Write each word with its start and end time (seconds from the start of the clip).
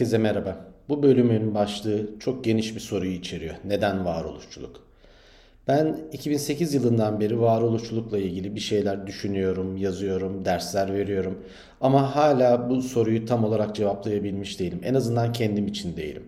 Herkese 0.00 0.18
merhaba. 0.18 0.56
Bu 0.88 1.02
bölümün 1.02 1.54
başlığı 1.54 2.18
çok 2.20 2.44
geniş 2.44 2.74
bir 2.74 2.80
soruyu 2.80 3.12
içeriyor. 3.12 3.54
Neden 3.64 4.04
varoluşçuluk? 4.04 4.80
Ben 5.68 5.96
2008 6.12 6.74
yılından 6.74 7.20
beri 7.20 7.40
varoluşçulukla 7.40 8.18
ilgili 8.18 8.54
bir 8.54 8.60
şeyler 8.60 9.06
düşünüyorum, 9.06 9.76
yazıyorum, 9.76 10.44
dersler 10.44 10.94
veriyorum. 10.94 11.38
Ama 11.80 12.16
hala 12.16 12.70
bu 12.70 12.82
soruyu 12.82 13.26
tam 13.26 13.44
olarak 13.44 13.76
cevaplayabilmiş 13.76 14.60
değilim. 14.60 14.80
En 14.84 14.94
azından 14.94 15.32
kendim 15.32 15.66
için 15.66 15.96
değilim. 15.96 16.22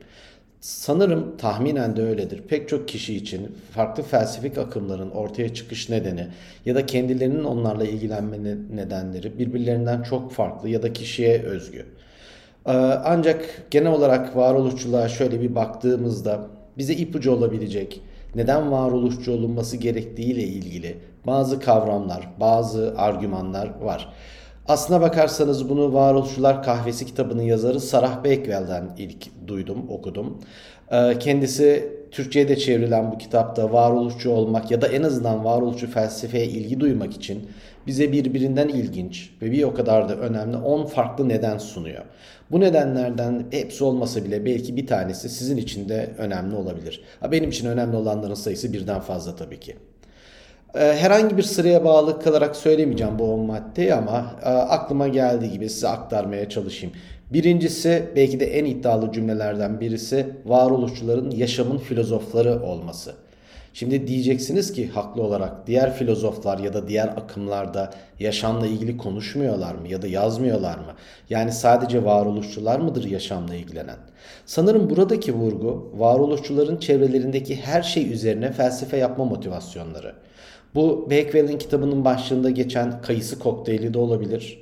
Sanırım 0.60 1.37
tahminen 1.37 1.96
de 1.96 2.02
öyledir. 2.02 2.43
Pek 2.48 2.68
çok 2.68 2.88
kişi 2.88 3.15
için 3.15 3.57
farklı 3.70 4.02
felsefik 4.02 4.59
akımların 4.59 5.10
ortaya 5.10 5.54
çıkış 5.54 5.88
nedeni 5.88 6.29
ya 6.66 6.74
da 6.74 6.87
kendilerinin 6.87 7.45
onlarla 7.45 7.84
ilgilenme 7.84 8.38
nedenleri 8.77 9.38
birbirlerinden 9.38 10.02
çok 10.02 10.32
farklı 10.32 10.68
ya 10.68 10.82
da 10.82 10.93
kişiye 10.93 11.43
özgü. 11.43 11.87
Ee, 12.66 12.73
ancak 13.05 13.66
genel 13.71 13.93
olarak 13.93 14.37
varoluşçuluğa 14.37 15.09
şöyle 15.09 15.41
bir 15.41 15.55
baktığımızda 15.55 16.41
bize 16.79 16.95
ipucu 16.95 17.33
olabilecek, 17.33 18.01
neden 18.35 18.73
varoluşçu 18.73 19.33
olunması 19.33 19.77
gerektiği 19.77 20.33
ile 20.33 20.43
ilgili 20.43 20.98
bazı 21.27 21.61
kavramlar, 21.61 22.29
bazı 22.41 22.95
argümanlar 22.97 23.71
var. 23.80 24.13
Aslına 24.69 25.01
bakarsanız 25.01 25.69
bunu 25.69 25.93
Varoluşçular 25.95 26.63
Kahvesi 26.63 27.07
kitabının 27.07 27.43
yazarı 27.43 27.80
Sarah 27.80 28.16
Bakewell'den 28.16 28.91
ilk 28.99 29.49
duydum, 29.49 29.87
okudum. 29.88 30.38
Ee, 30.93 31.18
kendisi 31.18 31.93
Türkçe'ye 32.10 32.48
de 32.48 32.57
çevrilen 32.57 33.12
bu 33.12 33.18
kitapta 33.18 33.73
varoluşçu 33.73 34.30
olmak 34.30 34.71
ya 34.71 34.80
da 34.80 34.88
en 34.88 35.02
azından 35.02 35.45
varoluşçu 35.45 35.90
felsefeye 35.90 36.46
ilgi 36.46 36.80
duymak 36.80 37.15
için 37.15 37.51
bize 37.87 38.12
birbirinden 38.12 38.68
ilginç 38.68 39.30
ve 39.43 39.52
bir 39.52 39.63
o 39.63 39.74
kadar 39.74 40.09
da 40.09 40.16
önemli 40.16 40.57
10 40.57 40.87
farklı 40.87 41.29
neden 41.29 41.59
sunuyor. 41.59 42.04
Bu 42.51 42.60
nedenlerden 42.60 43.46
hepsi 43.51 43.85
olmasa 43.85 44.24
bile 44.24 44.45
belki 44.45 44.76
bir 44.76 44.87
tanesi 44.87 45.29
sizin 45.29 45.57
için 45.57 45.88
de 45.88 46.10
önemli 46.18 46.54
olabilir. 46.54 47.02
Benim 47.30 47.51
için 47.51 47.66
önemli 47.66 47.96
olanların 47.96 48.35
sayısı 48.35 48.73
birden 48.73 49.01
fazla 49.01 49.37
tabii 49.37 49.60
ki. 49.60 49.76
Ee, 50.74 50.79
herhangi 50.79 51.37
bir 51.37 51.43
sıraya 51.43 51.85
bağlı 51.85 52.20
kalarak 52.20 52.57
söylemeyeceğim 52.57 53.18
bu 53.18 53.35
10 53.35 53.40
maddeyi 53.40 53.95
ama 53.95 54.37
e, 54.43 54.48
aklıma 54.48 55.09
geldiği 55.09 55.51
gibi 55.51 55.70
size 55.70 55.88
aktarmaya 55.88 56.48
çalışayım. 56.48 56.95
Birincisi 57.33 58.02
belki 58.16 58.41
de 58.41 58.59
en 58.59 58.65
iddialı 58.65 59.13
cümlelerden 59.13 59.80
birisi 59.80 60.27
varoluşçuların 60.45 61.30
yaşamın 61.30 61.79
filozofları 61.79 62.63
olması. 62.63 63.15
Şimdi 63.75 64.06
diyeceksiniz 64.06 64.72
ki 64.72 64.88
haklı 64.88 65.22
olarak 65.22 65.66
diğer 65.66 65.94
filozoflar 65.94 66.59
ya 66.59 66.72
da 66.72 66.88
diğer 66.88 67.09
akımlarda 67.09 67.91
yaşamla 68.21 68.66
ilgili 68.66 68.97
konuşmuyorlar 68.97 69.75
mı 69.75 69.88
ya 69.88 70.03
da 70.03 70.06
yazmıyorlar 70.06 70.78
mı? 70.78 70.94
Yani 71.31 71.53
sadece 71.53 72.05
varoluşçular 72.05 72.78
mıdır 72.78 73.05
yaşamla 73.05 73.55
ilgilenen? 73.55 73.99
Sanırım 74.47 74.91
buradaki 74.91 75.34
vurgu 75.34 75.93
varoluşçuların 75.97 76.77
çevrelerindeki 76.77 77.56
her 77.56 77.83
şey 77.83 78.12
üzerine 78.12 78.53
felsefe 78.53 78.97
yapma 78.97 79.25
motivasyonları. 79.25 80.15
Bu 80.75 81.10
Bakewell'in 81.10 81.59
kitabının 81.59 82.05
başlığında 82.05 82.50
geçen 82.50 83.03
kayısı 83.03 83.38
kokteyli 83.38 83.94
de 83.94 83.99
olabilir. 83.99 84.62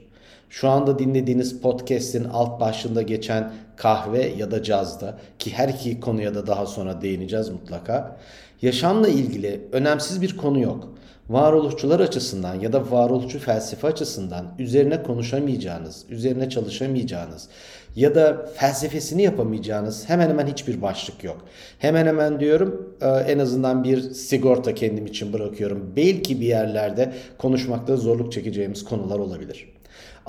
Şu 0.50 0.68
anda 0.68 0.98
dinlediğiniz 0.98 1.60
podcast'in 1.60 2.24
alt 2.24 2.60
başlığında 2.60 3.02
geçen 3.02 3.52
kahve 3.76 4.26
ya 4.38 4.50
da 4.50 4.62
cazda 4.62 5.18
ki 5.38 5.52
her 5.52 5.68
iki 5.68 6.00
konuya 6.00 6.34
da 6.34 6.46
daha 6.46 6.66
sonra 6.66 7.02
değineceğiz 7.02 7.48
mutlaka. 7.48 8.16
Yaşamla 8.62 9.08
ilgili 9.08 9.60
önemsiz 9.72 10.22
bir 10.22 10.36
konu 10.36 10.60
yok. 10.60 10.94
Varoluşçular 11.28 12.00
açısından 12.00 12.54
ya 12.54 12.72
da 12.72 12.90
varoluşçu 12.90 13.38
felsefe 13.38 13.86
açısından 13.86 14.54
üzerine 14.58 15.02
konuşamayacağınız, 15.02 16.04
üzerine 16.08 16.50
çalışamayacağınız 16.50 17.48
ya 17.96 18.14
da 18.14 18.46
felsefesini 18.54 19.22
yapamayacağınız 19.22 20.08
hemen 20.08 20.28
hemen 20.28 20.46
hiçbir 20.46 20.82
başlık 20.82 21.24
yok. 21.24 21.44
Hemen 21.78 22.06
hemen 22.06 22.40
diyorum 22.40 22.96
e, 23.00 23.08
en 23.08 23.38
azından 23.38 23.84
bir 23.84 24.00
sigorta 24.00 24.74
kendim 24.74 25.06
için 25.06 25.32
bırakıyorum. 25.32 25.92
Belki 25.96 26.40
bir 26.40 26.46
yerlerde 26.46 27.12
konuşmakta 27.38 27.96
zorluk 27.96 28.32
çekeceğimiz 28.32 28.84
konular 28.84 29.18
olabilir. 29.18 29.79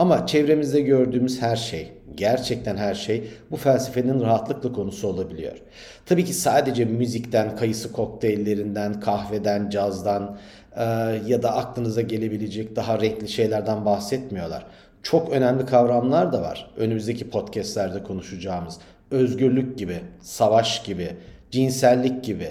Ama 0.01 0.28
çevremizde 0.28 0.81
gördüğümüz 0.81 1.41
her 1.41 1.56
şey, 1.56 1.91
gerçekten 2.16 2.78
her 2.78 2.95
şey 2.95 3.23
bu 3.51 3.57
felsefenin 3.57 4.22
rahatlıkla 4.22 4.72
konusu 4.72 5.07
olabiliyor. 5.07 5.57
Tabii 6.06 6.25
ki 6.25 6.34
sadece 6.34 6.85
müzikten, 6.85 7.56
kayısı 7.56 7.91
kokteyllerinden, 7.91 9.00
kahveden, 9.00 9.69
cazdan 9.69 10.38
e, 10.75 10.84
ya 11.28 11.44
da 11.44 11.56
aklınıza 11.56 12.01
gelebilecek 12.01 12.75
daha 12.75 13.01
renkli 13.01 13.28
şeylerden 13.28 13.85
bahsetmiyorlar. 13.85 14.66
Çok 15.03 15.31
önemli 15.31 15.66
kavramlar 15.66 16.33
da 16.33 16.41
var. 16.41 16.72
Önümüzdeki 16.78 17.29
podcastlerde 17.29 18.03
konuşacağımız 18.03 18.78
özgürlük 19.12 19.78
gibi, 19.78 20.00
savaş 20.22 20.83
gibi, 20.83 21.09
cinsellik 21.51 22.23
gibi 22.23 22.47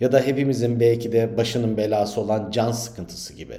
ya 0.00 0.12
da 0.12 0.20
hepimizin 0.20 0.80
belki 0.80 1.12
de 1.12 1.36
başının 1.36 1.76
belası 1.76 2.20
olan 2.20 2.50
can 2.50 2.72
sıkıntısı 2.72 3.34
gibi. 3.34 3.58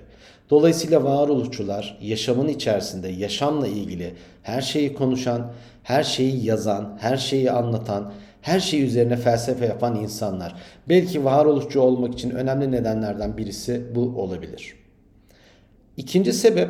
Dolayısıyla 0.53 1.03
varoluşçular 1.03 1.97
yaşamın 2.01 2.47
içerisinde 2.47 3.07
yaşamla 3.07 3.67
ilgili 3.67 4.13
her 4.43 4.61
şeyi 4.61 4.93
konuşan, 4.93 5.51
her 5.83 6.03
şeyi 6.03 6.45
yazan, 6.45 6.97
her 7.01 7.17
şeyi 7.17 7.51
anlatan, 7.51 8.13
her 8.41 8.59
şey 8.59 8.83
üzerine 8.83 9.17
felsefe 9.17 9.65
yapan 9.65 9.95
insanlar. 9.95 10.55
Belki 10.89 11.25
varoluşçu 11.25 11.81
olmak 11.81 12.13
için 12.13 12.29
önemli 12.29 12.71
nedenlerden 12.71 13.37
birisi 13.37 13.95
bu 13.95 14.01
olabilir. 14.01 14.73
İkinci 15.97 16.33
sebep 16.33 16.69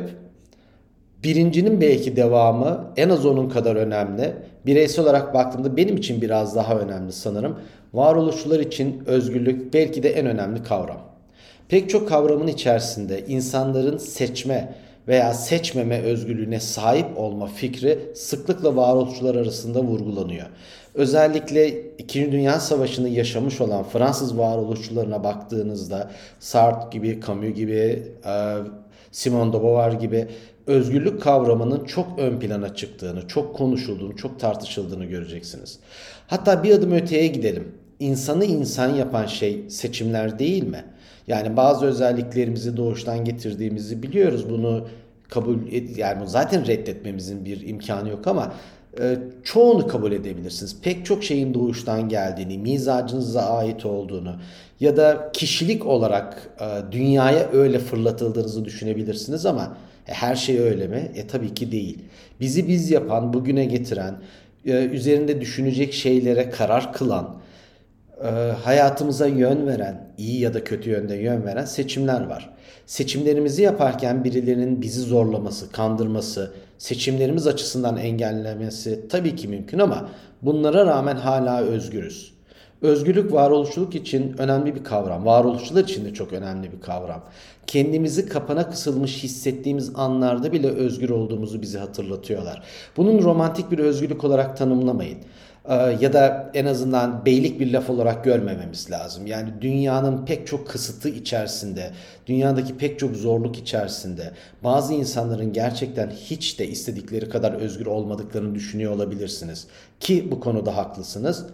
birincinin 1.24 1.80
belki 1.80 2.16
devamı 2.16 2.92
en 2.96 3.08
az 3.08 3.26
onun 3.26 3.48
kadar 3.48 3.76
önemli. 3.76 4.32
Bireysel 4.66 5.04
olarak 5.04 5.34
baktığımda 5.34 5.76
benim 5.76 5.96
için 5.96 6.22
biraz 6.22 6.56
daha 6.56 6.78
önemli 6.78 7.12
sanırım. 7.12 7.58
Varoluşçular 7.94 8.60
için 8.60 9.02
özgürlük 9.06 9.74
belki 9.74 10.02
de 10.02 10.10
en 10.10 10.26
önemli 10.26 10.62
kavram. 10.62 11.13
Pek 11.68 11.90
çok 11.90 12.08
kavramın 12.08 12.46
içerisinde 12.46 13.26
insanların 13.26 13.98
seçme 13.98 14.74
veya 15.08 15.34
seçmeme 15.34 16.00
özgürlüğüne 16.00 16.60
sahip 16.60 17.18
olma 17.18 17.46
fikri 17.46 17.98
sıklıkla 18.14 18.76
varoluşçular 18.76 19.34
arasında 19.34 19.82
vurgulanıyor. 19.82 20.46
Özellikle 20.94 21.82
İkinci 21.98 22.32
Dünya 22.32 22.60
Savaşı'nı 22.60 23.08
yaşamış 23.08 23.60
olan 23.60 23.84
Fransız 23.84 24.38
varoluşçularına 24.38 25.24
baktığınızda 25.24 26.10
Sartre 26.40 26.98
gibi, 26.98 27.20
Camus 27.26 27.54
gibi, 27.54 28.02
e, 28.26 28.54
Simone 29.12 29.52
de 29.52 29.62
Beauvoir 29.62 29.92
gibi 29.92 30.28
özgürlük 30.66 31.22
kavramının 31.22 31.84
çok 31.84 32.18
ön 32.18 32.40
plana 32.40 32.74
çıktığını, 32.74 33.28
çok 33.28 33.56
konuşulduğunu, 33.56 34.16
çok 34.16 34.40
tartışıldığını 34.40 35.04
göreceksiniz. 35.04 35.78
Hatta 36.26 36.62
bir 36.62 36.74
adım 36.74 36.92
öteye 36.92 37.26
gidelim. 37.26 37.72
İnsanı 38.00 38.44
insan 38.44 38.94
yapan 38.94 39.26
şey 39.26 39.70
seçimler 39.70 40.38
değil 40.38 40.64
mi? 40.64 40.84
Yani 41.26 41.56
bazı 41.56 41.86
özelliklerimizi 41.86 42.76
doğuştan 42.76 43.24
getirdiğimizi 43.24 44.02
biliyoruz. 44.02 44.50
Bunu 44.50 44.88
kabul 45.28 45.58
yani 45.96 46.28
zaten 46.28 46.66
reddetmemizin 46.66 47.44
bir 47.44 47.68
imkanı 47.68 48.08
yok 48.08 48.26
ama 48.26 48.52
e, 49.00 49.18
çoğunu 49.44 49.86
kabul 49.86 50.12
edebilirsiniz. 50.12 50.76
Pek 50.82 51.06
çok 51.06 51.24
şeyin 51.24 51.54
doğuştan 51.54 52.08
geldiğini, 52.08 52.58
mizacınıza 52.58 53.42
ait 53.42 53.86
olduğunu 53.86 54.36
ya 54.80 54.96
da 54.96 55.30
kişilik 55.32 55.86
olarak 55.86 56.50
e, 56.60 56.92
dünyaya 56.92 57.50
öyle 57.52 57.78
fırlatıldığınızı 57.78 58.64
düşünebilirsiniz 58.64 59.46
ama 59.46 59.76
e, 60.08 60.12
her 60.12 60.36
şey 60.36 60.58
öyle 60.58 60.88
mi? 60.88 61.10
E 61.14 61.26
tabii 61.26 61.54
ki 61.54 61.72
değil. 61.72 61.98
Bizi 62.40 62.68
biz 62.68 62.90
yapan, 62.90 63.32
bugüne 63.32 63.64
getiren, 63.64 64.14
e, 64.66 64.84
üzerinde 64.84 65.40
düşünecek 65.40 65.92
şeylere 65.92 66.50
karar 66.50 66.92
kılan, 66.92 67.36
e, 68.22 68.28
hayatımıza 68.64 69.26
yön 69.26 69.66
veren, 69.66 70.08
iyi 70.18 70.40
ya 70.40 70.54
da 70.54 70.64
kötü 70.64 70.90
yönde 70.90 71.14
yön 71.14 71.44
veren 71.44 71.64
seçimler 71.64 72.26
var. 72.26 72.50
Seçimlerimizi 72.86 73.62
yaparken 73.62 74.24
birilerinin 74.24 74.82
bizi 74.82 75.00
zorlaması, 75.00 75.72
kandırması, 75.72 76.52
seçimlerimiz 76.78 77.46
açısından 77.46 77.96
engellemesi 77.96 79.08
tabii 79.08 79.36
ki 79.36 79.48
mümkün 79.48 79.78
ama 79.78 80.08
bunlara 80.42 80.86
rağmen 80.86 81.16
hala 81.16 81.60
özgürüz. 81.60 82.34
Özgürlük 82.82 83.32
varoluşçuluk 83.32 83.94
için 83.94 84.34
önemli 84.38 84.74
bir 84.74 84.84
kavram. 84.84 85.24
Varoluşçular 85.24 85.84
için 85.84 86.04
de 86.04 86.14
çok 86.14 86.32
önemli 86.32 86.72
bir 86.72 86.80
kavram. 86.80 87.24
Kendimizi 87.66 88.28
kapana 88.28 88.70
kısılmış 88.70 89.22
hissettiğimiz 89.22 89.92
anlarda 89.94 90.52
bile 90.52 90.68
özgür 90.68 91.10
olduğumuzu 91.10 91.62
bize 91.62 91.78
hatırlatıyorlar. 91.78 92.62
Bunun 92.96 93.22
romantik 93.22 93.70
bir 93.70 93.78
özgürlük 93.78 94.24
olarak 94.24 94.56
tanımlamayın. 94.56 95.18
Ee, 95.68 95.74
ya 96.00 96.12
da 96.12 96.50
en 96.54 96.66
azından 96.66 97.26
beylik 97.26 97.60
bir 97.60 97.72
laf 97.72 97.90
olarak 97.90 98.24
görmememiz 98.24 98.90
lazım. 98.90 99.26
Yani 99.26 99.50
dünyanın 99.60 100.24
pek 100.26 100.46
çok 100.46 100.68
kısıtı 100.68 101.08
içerisinde, 101.08 101.90
dünyadaki 102.26 102.76
pek 102.76 102.98
çok 102.98 103.16
zorluk 103.16 103.58
içerisinde 103.58 104.30
bazı 104.64 104.94
insanların 104.94 105.52
gerçekten 105.52 106.10
hiç 106.10 106.58
de 106.58 106.68
istedikleri 106.68 107.28
kadar 107.28 107.52
özgür 107.52 107.86
olmadıklarını 107.86 108.54
düşünüyor 108.54 108.92
olabilirsiniz. 108.92 109.66
Ki 110.00 110.28
bu 110.30 110.40
konuda 110.40 110.76
haklısınız. 110.76 111.46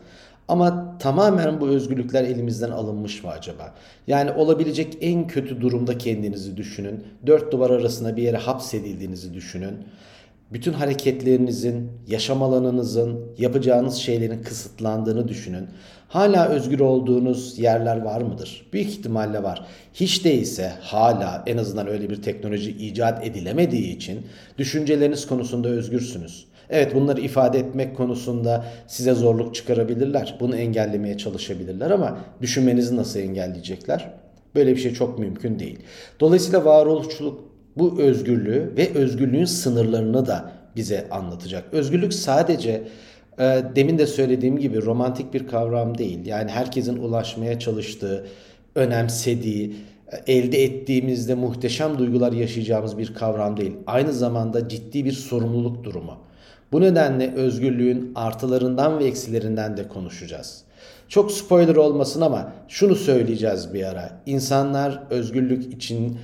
Ama 0.48 0.98
tamamen 0.98 1.60
bu 1.60 1.68
özgürlükler 1.68 2.24
elimizden 2.24 2.70
alınmış 2.70 3.24
mı 3.24 3.30
acaba? 3.30 3.74
Yani 4.06 4.32
olabilecek 4.32 4.98
en 5.00 5.26
kötü 5.26 5.60
durumda 5.60 5.98
kendinizi 5.98 6.56
düşünün. 6.56 7.04
Dört 7.26 7.52
duvar 7.52 7.70
arasında 7.70 8.16
bir 8.16 8.22
yere 8.22 8.36
hapsedildiğinizi 8.36 9.34
düşünün 9.34 9.74
bütün 10.52 10.72
hareketlerinizin, 10.72 11.90
yaşam 12.06 12.42
alanınızın, 12.42 13.20
yapacağınız 13.38 13.96
şeylerin 13.96 14.42
kısıtlandığını 14.42 15.28
düşünün. 15.28 15.66
Hala 16.08 16.48
özgür 16.48 16.80
olduğunuz 16.80 17.58
yerler 17.58 18.02
var 18.02 18.20
mıdır? 18.20 18.66
Büyük 18.72 18.88
ihtimalle 18.88 19.42
var. 19.42 19.66
Hiç 19.94 20.24
değilse 20.24 20.72
hala 20.80 21.42
en 21.46 21.56
azından 21.56 21.88
öyle 21.88 22.10
bir 22.10 22.22
teknoloji 22.22 22.70
icat 22.70 23.26
edilemediği 23.26 23.96
için 23.96 24.26
düşünceleriniz 24.58 25.26
konusunda 25.26 25.68
özgürsünüz. 25.68 26.46
Evet 26.70 26.94
bunları 26.94 27.20
ifade 27.20 27.58
etmek 27.58 27.96
konusunda 27.96 28.64
size 28.86 29.14
zorluk 29.14 29.54
çıkarabilirler. 29.54 30.36
Bunu 30.40 30.56
engellemeye 30.56 31.18
çalışabilirler 31.18 31.90
ama 31.90 32.18
düşünmenizi 32.40 32.96
nasıl 32.96 33.20
engelleyecekler? 33.20 34.10
Böyle 34.54 34.76
bir 34.76 34.80
şey 34.80 34.94
çok 34.94 35.18
mümkün 35.18 35.58
değil. 35.58 35.78
Dolayısıyla 36.20 36.64
varoluşçuluk 36.64 37.49
bu 37.76 38.00
özgürlüğü 38.00 38.72
ve 38.76 38.94
özgürlüğün 38.94 39.44
sınırlarını 39.44 40.26
da 40.26 40.52
bize 40.76 41.08
anlatacak. 41.10 41.64
Özgürlük 41.72 42.14
sadece 42.14 42.82
e, 43.38 43.62
demin 43.76 43.98
de 43.98 44.06
söylediğim 44.06 44.58
gibi 44.58 44.82
romantik 44.82 45.34
bir 45.34 45.46
kavram 45.46 45.98
değil. 45.98 46.26
Yani 46.26 46.50
herkesin 46.50 46.96
ulaşmaya 46.96 47.58
çalıştığı, 47.58 48.26
önemsediği, 48.74 49.76
e, 50.26 50.32
elde 50.32 50.64
ettiğimizde 50.64 51.34
muhteşem 51.34 51.98
duygular 51.98 52.32
yaşayacağımız 52.32 52.98
bir 52.98 53.14
kavram 53.14 53.56
değil. 53.56 53.72
Aynı 53.86 54.12
zamanda 54.12 54.68
ciddi 54.68 55.04
bir 55.04 55.12
sorumluluk 55.12 55.84
durumu. 55.84 56.16
Bu 56.72 56.80
nedenle 56.80 57.34
özgürlüğün 57.34 58.12
artılarından 58.14 58.98
ve 58.98 59.04
eksilerinden 59.04 59.76
de 59.76 59.88
konuşacağız. 59.88 60.62
Çok 61.08 61.32
spoiler 61.32 61.76
olmasın 61.76 62.20
ama 62.20 62.52
şunu 62.68 62.94
söyleyeceğiz 62.94 63.74
bir 63.74 63.84
ara. 63.84 64.22
İnsanlar 64.26 65.02
özgürlük 65.10 65.74
için 65.74 66.18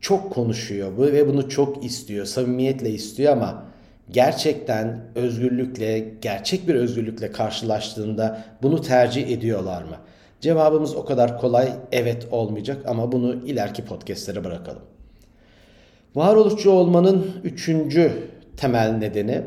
çok 0.00 0.32
konuşuyor 0.32 0.98
ve 0.98 1.28
bunu 1.28 1.48
çok 1.48 1.84
istiyor, 1.84 2.26
samimiyetle 2.26 2.90
istiyor 2.90 3.32
ama 3.32 3.64
gerçekten 4.10 5.00
özgürlükle, 5.14 6.14
gerçek 6.22 6.68
bir 6.68 6.74
özgürlükle 6.74 7.32
karşılaştığında 7.32 8.44
bunu 8.62 8.82
tercih 8.82 9.28
ediyorlar 9.28 9.82
mı? 9.82 9.96
Cevabımız 10.40 10.96
o 10.96 11.04
kadar 11.04 11.40
kolay 11.40 11.72
evet 11.92 12.28
olmayacak 12.30 12.78
ama 12.86 13.12
bunu 13.12 13.34
ileriki 13.34 13.84
podcastlere 13.84 14.44
bırakalım. 14.44 14.82
Varoluşçu 16.14 16.70
olmanın 16.70 17.26
üçüncü 17.44 18.12
temel 18.56 18.90
nedeni 18.90 19.42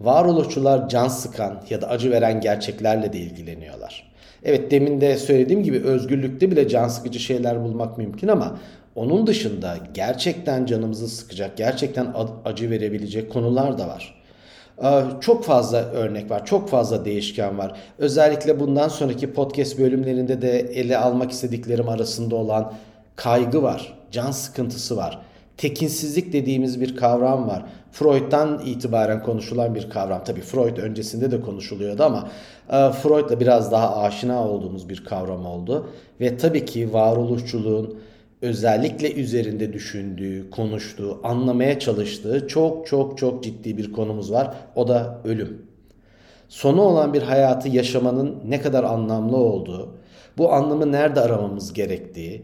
varoluşçular 0.00 0.88
can 0.88 1.08
sıkan 1.08 1.62
ya 1.70 1.82
da 1.82 1.88
acı 1.88 2.10
veren 2.10 2.40
gerçeklerle 2.40 3.12
de 3.12 3.18
ilgileniyorlar. 3.18 4.12
Evet 4.44 4.70
demin 4.70 5.00
de 5.00 5.16
söylediğim 5.16 5.62
gibi 5.62 5.80
özgürlükte 5.80 6.50
bile 6.50 6.68
can 6.68 6.88
sıkıcı 6.88 7.18
şeyler 7.18 7.64
bulmak 7.64 7.98
mümkün 7.98 8.28
ama 8.28 8.58
onun 8.96 9.26
dışında 9.26 9.76
gerçekten 9.94 10.66
canımızı 10.66 11.08
sıkacak, 11.08 11.56
gerçekten 11.56 12.14
acı 12.44 12.70
verebilecek 12.70 13.32
konular 13.32 13.78
da 13.78 13.88
var. 13.88 14.22
Çok 15.20 15.44
fazla 15.44 15.78
örnek 15.78 16.30
var, 16.30 16.46
çok 16.46 16.68
fazla 16.68 17.04
değişken 17.04 17.58
var. 17.58 17.78
Özellikle 17.98 18.60
bundan 18.60 18.88
sonraki 18.88 19.32
podcast 19.32 19.78
bölümlerinde 19.78 20.42
de 20.42 20.58
ele 20.58 20.98
almak 20.98 21.30
istediklerim 21.30 21.88
arasında 21.88 22.36
olan 22.36 22.72
kaygı 23.16 23.62
var, 23.62 23.94
can 24.10 24.30
sıkıntısı 24.30 24.96
var. 24.96 25.18
Tekinsizlik 25.56 26.32
dediğimiz 26.32 26.80
bir 26.80 26.96
kavram 26.96 27.48
var. 27.48 27.64
Freud'dan 27.92 28.62
itibaren 28.66 29.22
konuşulan 29.22 29.74
bir 29.74 29.90
kavram. 29.90 30.24
Tabii 30.24 30.40
Freud 30.40 30.76
öncesinde 30.76 31.30
de 31.30 31.40
konuşuluyordu 31.40 32.02
ama 32.02 32.28
Freud'la 32.92 33.40
biraz 33.40 33.72
daha 33.72 33.96
aşina 33.96 34.48
olduğumuz 34.48 34.88
bir 34.88 35.04
kavram 35.04 35.46
oldu. 35.46 35.90
Ve 36.20 36.36
tabii 36.36 36.64
ki 36.64 36.92
varoluşçuluğun, 36.92 37.98
özellikle 38.42 39.12
üzerinde 39.12 39.72
düşündüğü, 39.72 40.50
konuştuğu, 40.50 41.20
anlamaya 41.24 41.78
çalıştığı 41.78 42.48
çok 42.48 42.86
çok 42.86 43.18
çok 43.18 43.44
ciddi 43.44 43.78
bir 43.78 43.92
konumuz 43.92 44.32
var. 44.32 44.54
O 44.74 44.88
da 44.88 45.20
ölüm. 45.24 45.66
Sonu 46.48 46.82
olan 46.82 47.14
bir 47.14 47.22
hayatı 47.22 47.68
yaşamanın 47.68 48.36
ne 48.48 48.60
kadar 48.60 48.84
anlamlı 48.84 49.36
olduğu, 49.36 49.94
bu 50.38 50.52
anlamı 50.52 50.92
nerede 50.92 51.20
aramamız 51.20 51.72
gerektiği, 51.72 52.42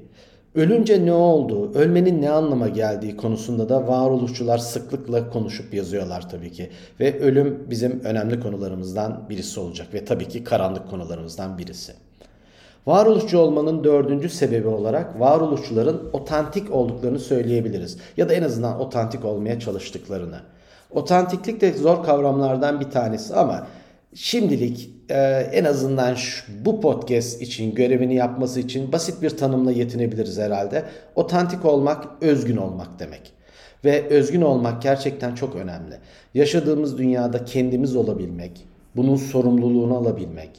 ölünce 0.55 1.07
ne 1.07 1.13
olduğu, 1.13 1.75
ölmenin 1.75 2.23
ne 2.23 2.31
anlama 2.31 2.69
geldiği 2.69 3.17
konusunda 3.17 3.69
da 3.69 3.89
varoluşçular 3.89 4.59
sıklıkla 4.59 5.31
konuşup 5.31 5.75
yazıyorlar 5.75 6.31
tabii 6.31 6.53
ki. 6.53 6.71
Ve 7.01 7.21
ölüm 7.21 7.67
bizim 7.71 8.01
önemli 8.01 8.41
konularımızdan 8.41 9.27
birisi 9.31 9.61
olacak 9.61 9.95
ve 9.95 10.05
tabii 10.05 10.29
ki 10.29 10.45
karanlık 10.45 10.91
konularımızdan 10.91 11.59
birisi. 11.59 11.93
Varoluşçu 12.87 13.39
olmanın 13.39 13.85
dördüncü 13.85 14.29
sebebi 14.29 14.69
olarak 14.69 15.21
varoluşçuların 15.21 16.11
otantik 16.13 16.73
olduklarını 16.73 17.19
söyleyebiliriz. 17.19 17.99
Ya 18.17 18.29
da 18.29 18.35
en 18.35 18.43
azından 18.43 18.81
otantik 18.81 19.25
olmaya 19.25 19.61
çalıştıklarını. 19.61 20.41
Otantiklik 20.91 21.61
de 21.61 21.73
zor 21.73 22.05
kavramlardan 22.05 22.81
bir 22.81 22.91
tanesi 22.91 23.35
ama 23.35 23.67
şimdilik 24.15 24.91
e, 25.09 25.19
en 25.53 25.65
azından 25.65 26.15
şu, 26.15 26.45
bu 26.65 26.81
podcast 26.81 27.43
için 27.43 27.75
görevini 27.75 28.15
yapması 28.15 28.61
için 28.61 28.93
basit 28.93 29.23
bir 29.23 29.31
tanımla 29.31 29.73
yetinebiliriz 29.73 30.39
herhalde. 30.39 30.85
Otantik 31.15 31.65
olmak 31.65 32.05
özgün 32.21 32.57
olmak 32.57 32.99
demek. 32.99 33.33
Ve 33.85 34.09
özgün 34.09 34.41
olmak 34.41 34.83
gerçekten 34.83 35.35
çok 35.35 35.57
önemli. 35.57 35.95
Yaşadığımız 36.35 36.99
dünyada 36.99 37.45
kendimiz 37.45 37.97
olabilmek, 37.97 38.67
bunun 38.97 39.17
sorumluluğunu 39.17 39.97
alabilmek, 39.97 40.51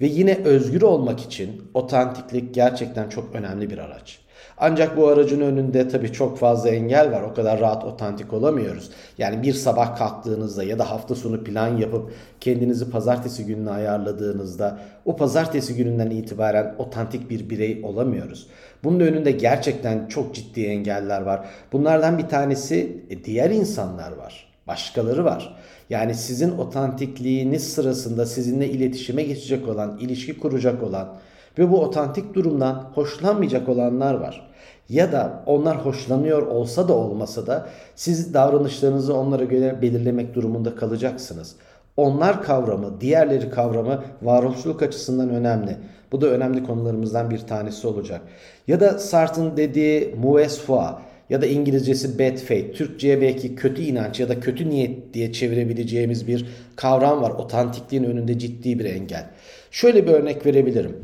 ve 0.00 0.06
yine 0.06 0.34
özgür 0.44 0.82
olmak 0.82 1.20
için 1.20 1.62
otantiklik 1.74 2.54
gerçekten 2.54 3.08
çok 3.08 3.34
önemli 3.34 3.70
bir 3.70 3.78
araç. 3.78 4.18
Ancak 4.60 4.96
bu 4.96 5.08
aracın 5.08 5.40
önünde 5.40 5.88
tabii 5.88 6.12
çok 6.12 6.38
fazla 6.38 6.68
engel 6.68 7.12
var. 7.12 7.22
O 7.22 7.34
kadar 7.34 7.60
rahat 7.60 7.84
otantik 7.84 8.32
olamıyoruz. 8.32 8.90
Yani 9.18 9.42
bir 9.42 9.52
sabah 9.52 9.96
kalktığınızda 9.96 10.64
ya 10.64 10.78
da 10.78 10.90
hafta 10.90 11.14
sonu 11.14 11.44
plan 11.44 11.76
yapıp 11.76 12.12
kendinizi 12.40 12.90
pazartesi 12.90 13.46
gününe 13.46 13.70
ayarladığınızda 13.70 14.78
o 15.04 15.16
pazartesi 15.16 15.76
gününden 15.76 16.10
itibaren 16.10 16.74
otantik 16.78 17.30
bir 17.30 17.50
birey 17.50 17.80
olamıyoruz. 17.84 18.46
Bunun 18.84 19.00
önünde 19.00 19.30
gerçekten 19.30 20.06
çok 20.06 20.34
ciddi 20.34 20.64
engeller 20.64 21.20
var. 21.20 21.48
Bunlardan 21.72 22.18
bir 22.18 22.28
tanesi 22.28 23.02
e, 23.10 23.24
diğer 23.24 23.50
insanlar 23.50 24.12
var. 24.12 24.47
Başkaları 24.68 25.24
var. 25.24 25.56
Yani 25.90 26.14
sizin 26.14 26.58
otantikliğiniz 26.58 27.72
sırasında 27.72 28.26
sizinle 28.26 28.68
iletişime 28.68 29.22
geçecek 29.22 29.68
olan, 29.68 29.98
ilişki 29.98 30.38
kuracak 30.38 30.82
olan 30.82 31.16
ve 31.58 31.70
bu 31.70 31.80
otantik 31.80 32.34
durumdan 32.34 32.90
hoşlanmayacak 32.94 33.68
olanlar 33.68 34.14
var. 34.14 34.48
Ya 34.88 35.12
da 35.12 35.42
onlar 35.46 35.84
hoşlanıyor 35.84 36.42
olsa 36.42 36.88
da 36.88 36.92
olmasa 36.92 37.46
da 37.46 37.68
siz 37.96 38.34
davranışlarınızı 38.34 39.14
onlara 39.14 39.44
göre 39.44 39.82
belirlemek 39.82 40.34
durumunda 40.34 40.74
kalacaksınız. 40.74 41.56
Onlar 41.96 42.42
kavramı, 42.42 43.00
diğerleri 43.00 43.50
kavramı 43.50 44.04
varoluşluk 44.22 44.82
açısından 44.82 45.30
önemli. 45.30 45.76
Bu 46.12 46.20
da 46.20 46.26
önemli 46.26 46.64
konularımızdan 46.64 47.30
bir 47.30 47.38
tanesi 47.38 47.86
olacak. 47.86 48.20
Ya 48.66 48.80
da 48.80 48.98
Sartre'ın 48.98 49.56
dediği 49.56 50.14
mauvaise 50.22 50.62
foi 50.62 50.84
ya 51.30 51.42
da 51.42 51.46
İngilizcesi 51.46 52.18
bad 52.18 52.36
faith, 52.36 52.76
Türkçe'ye 52.76 53.20
belki 53.20 53.54
kötü 53.54 53.82
inanç 53.82 54.20
ya 54.20 54.28
da 54.28 54.40
kötü 54.40 54.70
niyet 54.70 55.14
diye 55.14 55.32
çevirebileceğimiz 55.32 56.26
bir 56.28 56.46
kavram 56.76 57.22
var. 57.22 57.30
Otantikliğin 57.30 58.04
önünde 58.04 58.38
ciddi 58.38 58.78
bir 58.78 58.84
engel. 58.84 59.26
Şöyle 59.70 60.06
bir 60.06 60.12
örnek 60.12 60.46
verebilirim. 60.46 60.96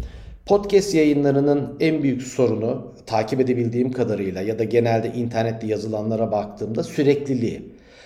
Podcast 0.46 0.94
yayınlarının 0.94 1.76
en 1.80 2.02
büyük 2.02 2.22
sorunu 2.22 2.92
takip 3.06 3.40
edebildiğim 3.40 3.92
kadarıyla 3.92 4.42
ya 4.42 4.58
da 4.58 4.64
genelde 4.64 5.12
internette 5.12 5.66
yazılanlara 5.66 6.32
baktığımda 6.32 6.82
sürekliliği. 6.82 7.62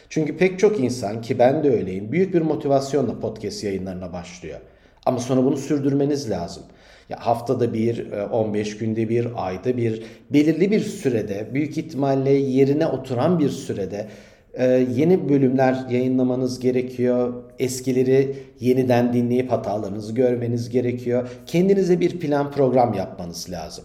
Çünkü 0.08 0.36
pek 0.36 0.58
çok 0.58 0.80
insan 0.80 1.22
ki 1.22 1.38
ben 1.38 1.64
de 1.64 1.70
öyleyim 1.70 2.12
büyük 2.12 2.34
bir 2.34 2.40
motivasyonla 2.40 3.20
podcast 3.20 3.64
yayınlarına 3.64 4.12
başlıyor. 4.12 4.58
Ama 5.06 5.18
sonra 5.18 5.44
bunu 5.44 5.56
sürdürmeniz 5.56 6.30
lazım. 6.30 6.62
Ya 7.08 7.26
haftada 7.26 7.74
bir, 7.74 8.12
15 8.12 8.74
e, 8.74 8.78
günde 8.78 9.08
bir, 9.08 9.46
ayda 9.46 9.76
bir, 9.76 10.02
belirli 10.30 10.70
bir 10.70 10.80
sürede, 10.80 11.48
büyük 11.54 11.78
ihtimalle 11.78 12.30
yerine 12.30 12.86
oturan 12.86 13.38
bir 13.38 13.48
sürede 13.48 14.08
e, 14.54 14.66
yeni 14.96 15.28
bölümler 15.28 15.76
yayınlamanız 15.90 16.60
gerekiyor. 16.60 17.34
Eskileri 17.58 18.36
yeniden 18.60 19.12
dinleyip 19.12 19.52
hatalarınızı 19.52 20.14
görmeniz 20.14 20.70
gerekiyor. 20.70 21.28
Kendinize 21.46 22.00
bir 22.00 22.18
plan 22.18 22.50
program 22.50 22.94
yapmanız 22.94 23.50
lazım. 23.50 23.84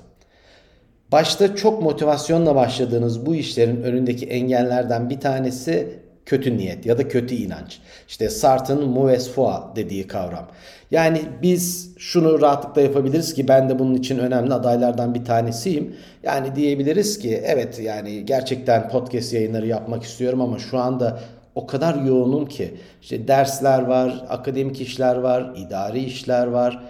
Başta 1.11 1.55
çok 1.55 1.83
motivasyonla 1.83 2.55
başladığınız 2.55 3.25
bu 3.25 3.35
işlerin 3.35 3.81
önündeki 3.81 4.25
engellerden 4.25 5.09
bir 5.09 5.19
tanesi 5.19 6.02
kötü 6.25 6.57
niyet 6.57 6.85
ya 6.85 6.97
da 6.97 7.07
kötü 7.07 7.35
inanç. 7.35 7.79
İşte 8.07 8.29
Sartre'ın 8.29 8.89
mauvaise 8.89 9.31
foi 9.31 9.53
dediği 9.75 10.07
kavram. 10.07 10.47
Yani 10.91 11.21
biz 11.41 11.95
şunu 11.97 12.41
rahatlıkla 12.41 12.81
yapabiliriz 12.81 13.33
ki 13.33 13.47
ben 13.47 13.69
de 13.69 13.79
bunun 13.79 13.95
için 13.95 14.19
önemli 14.19 14.53
adaylardan 14.53 15.15
bir 15.15 15.25
tanesiyim. 15.25 15.95
Yani 16.23 16.55
diyebiliriz 16.55 17.19
ki 17.19 17.41
evet 17.45 17.79
yani 17.79 18.25
gerçekten 18.25 18.89
podcast 18.89 19.33
yayınları 19.33 19.67
yapmak 19.67 20.03
istiyorum 20.03 20.41
ama 20.41 20.59
şu 20.59 20.79
anda 20.79 21.19
o 21.55 21.67
kadar 21.67 21.95
yoğunum 21.95 22.45
ki 22.45 22.73
işte 23.01 23.27
dersler 23.27 23.81
var, 23.81 24.25
akademik 24.29 24.81
işler 24.81 25.15
var, 25.15 25.53
idari 25.57 26.03
işler 26.03 26.47
var, 26.47 26.83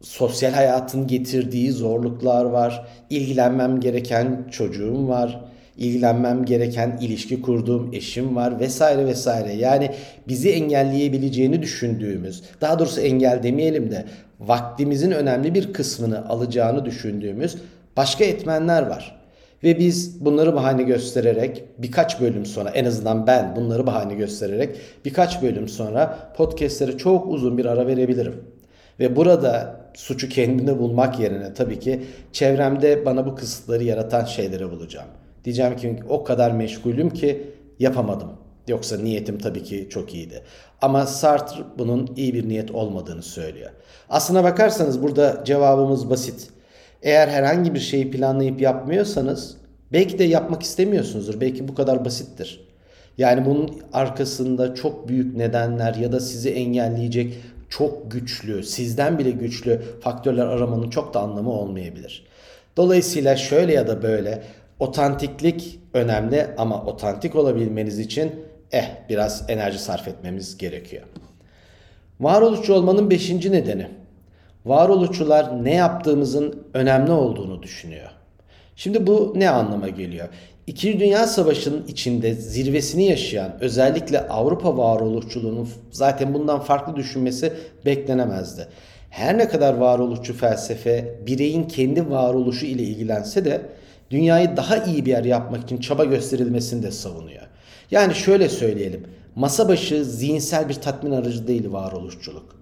sosyal 0.00 0.52
hayatın 0.52 1.06
getirdiği 1.06 1.72
zorluklar 1.72 2.44
var, 2.44 2.86
ilgilenmem 3.10 3.80
gereken 3.80 4.48
çocuğum 4.50 5.08
var, 5.08 5.40
ilgilenmem 5.80 6.44
gereken 6.44 6.98
ilişki 7.00 7.42
kurduğum 7.42 7.90
eşim 7.92 8.36
var 8.36 8.60
vesaire 8.60 9.06
vesaire. 9.06 9.52
Yani 9.52 9.90
bizi 10.28 10.50
engelleyebileceğini 10.50 11.62
düşündüğümüz, 11.62 12.42
daha 12.60 12.78
doğrusu 12.78 13.00
engel 13.00 13.42
demeyelim 13.42 13.90
de 13.90 14.04
vaktimizin 14.40 15.10
önemli 15.10 15.54
bir 15.54 15.72
kısmını 15.72 16.28
alacağını 16.28 16.84
düşündüğümüz 16.84 17.56
başka 17.96 18.24
etmenler 18.24 18.82
var. 18.82 19.20
Ve 19.64 19.78
biz 19.78 20.24
bunları 20.24 20.54
bahane 20.54 20.82
göstererek 20.82 21.64
birkaç 21.78 22.20
bölüm 22.20 22.46
sonra 22.46 22.70
en 22.70 22.84
azından 22.84 23.26
ben 23.26 23.56
bunları 23.56 23.86
bahane 23.86 24.14
göstererek 24.14 24.76
birkaç 25.04 25.42
bölüm 25.42 25.68
sonra 25.68 26.32
podcastlere 26.36 26.98
çok 26.98 27.26
uzun 27.26 27.58
bir 27.58 27.64
ara 27.64 27.86
verebilirim. 27.86 28.34
Ve 29.00 29.16
burada 29.16 29.80
suçu 29.94 30.28
kendine 30.28 30.78
bulmak 30.78 31.20
yerine 31.20 31.54
tabii 31.54 31.78
ki 31.78 32.02
çevremde 32.32 33.06
bana 33.06 33.26
bu 33.26 33.34
kısıtları 33.34 33.84
yaratan 33.84 34.24
şeyleri 34.24 34.70
bulacağım. 34.70 35.08
Diyeceğim 35.44 35.76
ki 35.76 35.96
o 36.08 36.24
kadar 36.24 36.50
meşgulüm 36.50 37.10
ki 37.10 37.46
yapamadım. 37.78 38.28
Yoksa 38.68 38.96
niyetim 38.98 39.38
tabii 39.38 39.62
ki 39.62 39.88
çok 39.90 40.14
iyiydi. 40.14 40.42
Ama 40.82 41.06
Sartre 41.06 41.62
bunun 41.78 42.12
iyi 42.16 42.34
bir 42.34 42.48
niyet 42.48 42.70
olmadığını 42.70 43.22
söylüyor. 43.22 43.70
Aslına 44.08 44.44
bakarsanız 44.44 45.02
burada 45.02 45.42
cevabımız 45.44 46.10
basit. 46.10 46.48
Eğer 47.02 47.28
herhangi 47.28 47.74
bir 47.74 47.80
şeyi 47.80 48.10
planlayıp 48.10 48.60
yapmıyorsanız 48.60 49.56
belki 49.92 50.18
de 50.18 50.24
yapmak 50.24 50.62
istemiyorsunuzdur. 50.62 51.40
Belki 51.40 51.68
bu 51.68 51.74
kadar 51.74 52.04
basittir. 52.04 52.68
Yani 53.18 53.46
bunun 53.46 53.80
arkasında 53.92 54.74
çok 54.74 55.08
büyük 55.08 55.36
nedenler 55.36 55.94
ya 55.94 56.12
da 56.12 56.20
sizi 56.20 56.50
engelleyecek 56.50 57.38
çok 57.68 58.10
güçlü, 58.10 58.62
sizden 58.62 59.18
bile 59.18 59.30
güçlü 59.30 59.82
faktörler 60.00 60.46
aramanın 60.46 60.90
çok 60.90 61.14
da 61.14 61.20
anlamı 61.20 61.50
olmayabilir. 61.50 62.26
Dolayısıyla 62.76 63.36
şöyle 63.36 63.72
ya 63.72 63.88
da 63.88 64.02
böyle 64.02 64.42
otantiklik 64.80 65.80
önemli 65.94 66.46
ama 66.58 66.84
otantik 66.84 67.36
olabilmeniz 67.36 67.98
için 67.98 68.32
eh 68.72 68.84
biraz 69.08 69.44
enerji 69.48 69.78
sarf 69.78 70.08
etmemiz 70.08 70.58
gerekiyor. 70.58 71.02
Varoluşçu 72.20 72.74
olmanın 72.74 73.10
beşinci 73.10 73.52
nedeni. 73.52 73.88
Varoluşçular 74.66 75.64
ne 75.64 75.74
yaptığımızın 75.74 76.66
önemli 76.74 77.12
olduğunu 77.12 77.62
düşünüyor. 77.62 78.10
Şimdi 78.76 79.06
bu 79.06 79.32
ne 79.36 79.50
anlama 79.50 79.88
geliyor? 79.88 80.28
İkinci 80.66 81.00
Dünya 81.00 81.26
Savaşı'nın 81.26 81.86
içinde 81.86 82.34
zirvesini 82.34 83.04
yaşayan 83.04 83.52
özellikle 83.60 84.28
Avrupa 84.28 84.76
varoluşçuluğunun 84.76 85.68
zaten 85.90 86.34
bundan 86.34 86.60
farklı 86.60 86.96
düşünmesi 86.96 87.52
beklenemezdi. 87.86 88.66
Her 89.10 89.38
ne 89.38 89.48
kadar 89.48 89.74
varoluşçu 89.74 90.34
felsefe 90.34 91.18
bireyin 91.26 91.64
kendi 91.64 92.10
varoluşu 92.10 92.66
ile 92.66 92.82
ilgilense 92.82 93.44
de 93.44 93.60
dünyayı 94.10 94.56
daha 94.56 94.76
iyi 94.76 95.06
bir 95.06 95.10
yer 95.10 95.24
yapmak 95.24 95.62
için 95.62 95.78
çaba 95.78 96.04
gösterilmesini 96.04 96.82
de 96.82 96.90
savunuyor. 96.90 97.42
Yani 97.90 98.14
şöyle 98.14 98.48
söyleyelim. 98.48 99.06
Masa 99.34 99.68
başı 99.68 100.04
zihinsel 100.04 100.68
bir 100.68 100.74
tatmin 100.74 101.10
aracı 101.10 101.46
değil 101.46 101.72
varoluşçuluk. 101.72 102.56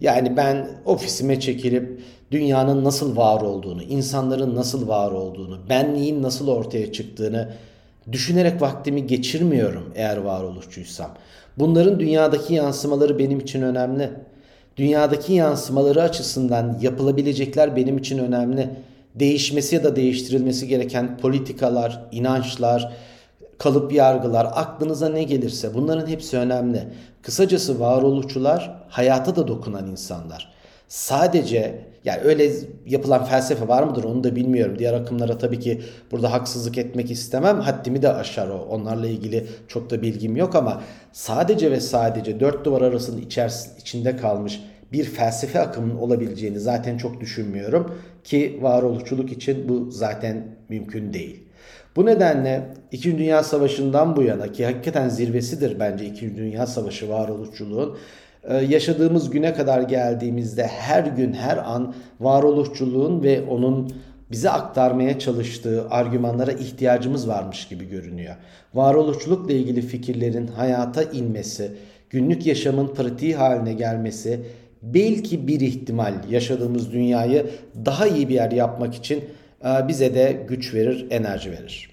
Yani 0.00 0.36
ben 0.36 0.68
ofisime 0.84 1.40
çekilip 1.40 2.00
dünyanın 2.30 2.84
nasıl 2.84 3.16
var 3.16 3.40
olduğunu, 3.40 3.82
insanların 3.82 4.56
nasıl 4.56 4.88
var 4.88 5.12
olduğunu, 5.12 5.58
benliğin 5.68 6.22
nasıl 6.22 6.48
ortaya 6.48 6.92
çıktığını 6.92 7.48
düşünerek 8.12 8.62
vaktimi 8.62 9.06
geçirmiyorum 9.06 9.92
eğer 9.94 10.16
varoluşçuysam. 10.16 11.10
Bunların 11.58 12.00
dünyadaki 12.00 12.54
yansımaları 12.54 13.18
benim 13.18 13.40
için 13.40 13.62
önemli. 13.62 14.10
Dünyadaki 14.76 15.32
yansımaları 15.32 16.02
açısından 16.02 16.78
yapılabilecekler 16.82 17.76
benim 17.76 17.98
için 17.98 18.18
önemli. 18.18 18.70
Değişmesi 19.14 19.74
ya 19.74 19.84
da 19.84 19.96
değiştirilmesi 19.96 20.68
gereken 20.68 21.18
politikalar, 21.18 22.04
inançlar, 22.12 22.92
kalıp 23.58 23.92
yargılar, 23.92 24.48
aklınıza 24.54 25.08
ne 25.08 25.22
gelirse 25.22 25.74
bunların 25.74 26.06
hepsi 26.06 26.38
önemli. 26.38 26.82
Kısacası 27.22 27.80
varoluşçular 27.80 28.84
hayata 28.88 29.36
da 29.36 29.48
dokunan 29.48 29.86
insanlar. 29.86 30.54
Sadece 30.88 31.84
yani 32.04 32.20
öyle 32.24 32.52
yapılan 32.86 33.24
felsefe 33.24 33.68
var 33.68 33.82
mıdır 33.82 34.04
onu 34.04 34.24
da 34.24 34.36
bilmiyorum. 34.36 34.78
Diğer 34.78 34.92
akımlara 34.92 35.38
tabii 35.38 35.60
ki 35.60 35.82
burada 36.10 36.32
haksızlık 36.32 36.78
etmek 36.78 37.10
istemem. 37.10 37.60
Haddimi 37.60 38.02
de 38.02 38.14
aşar 38.14 38.48
o. 38.48 38.66
Onlarla 38.70 39.06
ilgili 39.06 39.46
çok 39.68 39.90
da 39.90 40.02
bilgim 40.02 40.36
yok 40.36 40.54
ama 40.54 40.82
sadece 41.12 41.70
ve 41.70 41.80
sadece 41.80 42.40
dört 42.40 42.64
duvar 42.64 42.82
arasının 42.82 43.24
içinde 43.78 44.16
kalmış 44.16 44.60
bir 44.92 45.04
felsefe 45.04 45.60
akımının 45.60 45.96
olabileceğini 45.96 46.60
zaten 46.60 46.96
çok 46.96 47.20
düşünmüyorum 47.20 47.94
ki 48.24 48.58
varoluşçuluk 48.62 49.32
için 49.32 49.68
bu 49.68 49.90
zaten 49.90 50.46
mümkün 50.68 51.12
değil. 51.12 51.40
Bu 51.96 52.06
nedenle 52.06 52.74
İkinci 52.92 53.18
Dünya 53.18 53.42
Savaşı'ndan 53.42 54.16
bu 54.16 54.22
yana 54.22 54.52
ki 54.52 54.64
hakikaten 54.64 55.08
zirvesidir 55.08 55.80
bence 55.80 56.06
İkinci 56.06 56.36
Dünya 56.36 56.66
Savaşı 56.66 57.08
varoluşçuluğun 57.08 57.96
ee, 58.48 58.56
yaşadığımız 58.56 59.30
güne 59.30 59.54
kadar 59.54 59.82
geldiğimizde 59.82 60.66
her 60.66 61.04
gün 61.04 61.32
her 61.32 61.56
an 61.56 61.94
varoluşçuluğun 62.20 63.22
ve 63.22 63.42
onun 63.42 63.92
bize 64.30 64.50
aktarmaya 64.50 65.18
çalıştığı 65.18 65.88
argümanlara 65.90 66.52
ihtiyacımız 66.52 67.28
varmış 67.28 67.68
gibi 67.68 67.88
görünüyor. 67.88 68.34
Varoluşçulukla 68.74 69.52
ilgili 69.52 69.82
fikirlerin 69.82 70.46
hayata 70.46 71.02
inmesi, 71.02 71.72
günlük 72.10 72.46
yaşamın 72.46 72.94
pratiği 72.94 73.34
haline 73.36 73.72
gelmesi 73.72 74.40
belki 74.84 75.48
bir 75.48 75.60
ihtimal 75.60 76.14
yaşadığımız 76.30 76.92
dünyayı 76.92 77.50
daha 77.84 78.06
iyi 78.06 78.28
bir 78.28 78.34
yer 78.34 78.52
yapmak 78.52 78.94
için 78.94 79.24
e, 79.64 79.88
bize 79.88 80.14
de 80.14 80.44
güç 80.48 80.74
verir, 80.74 81.06
enerji 81.10 81.50
verir. 81.50 81.90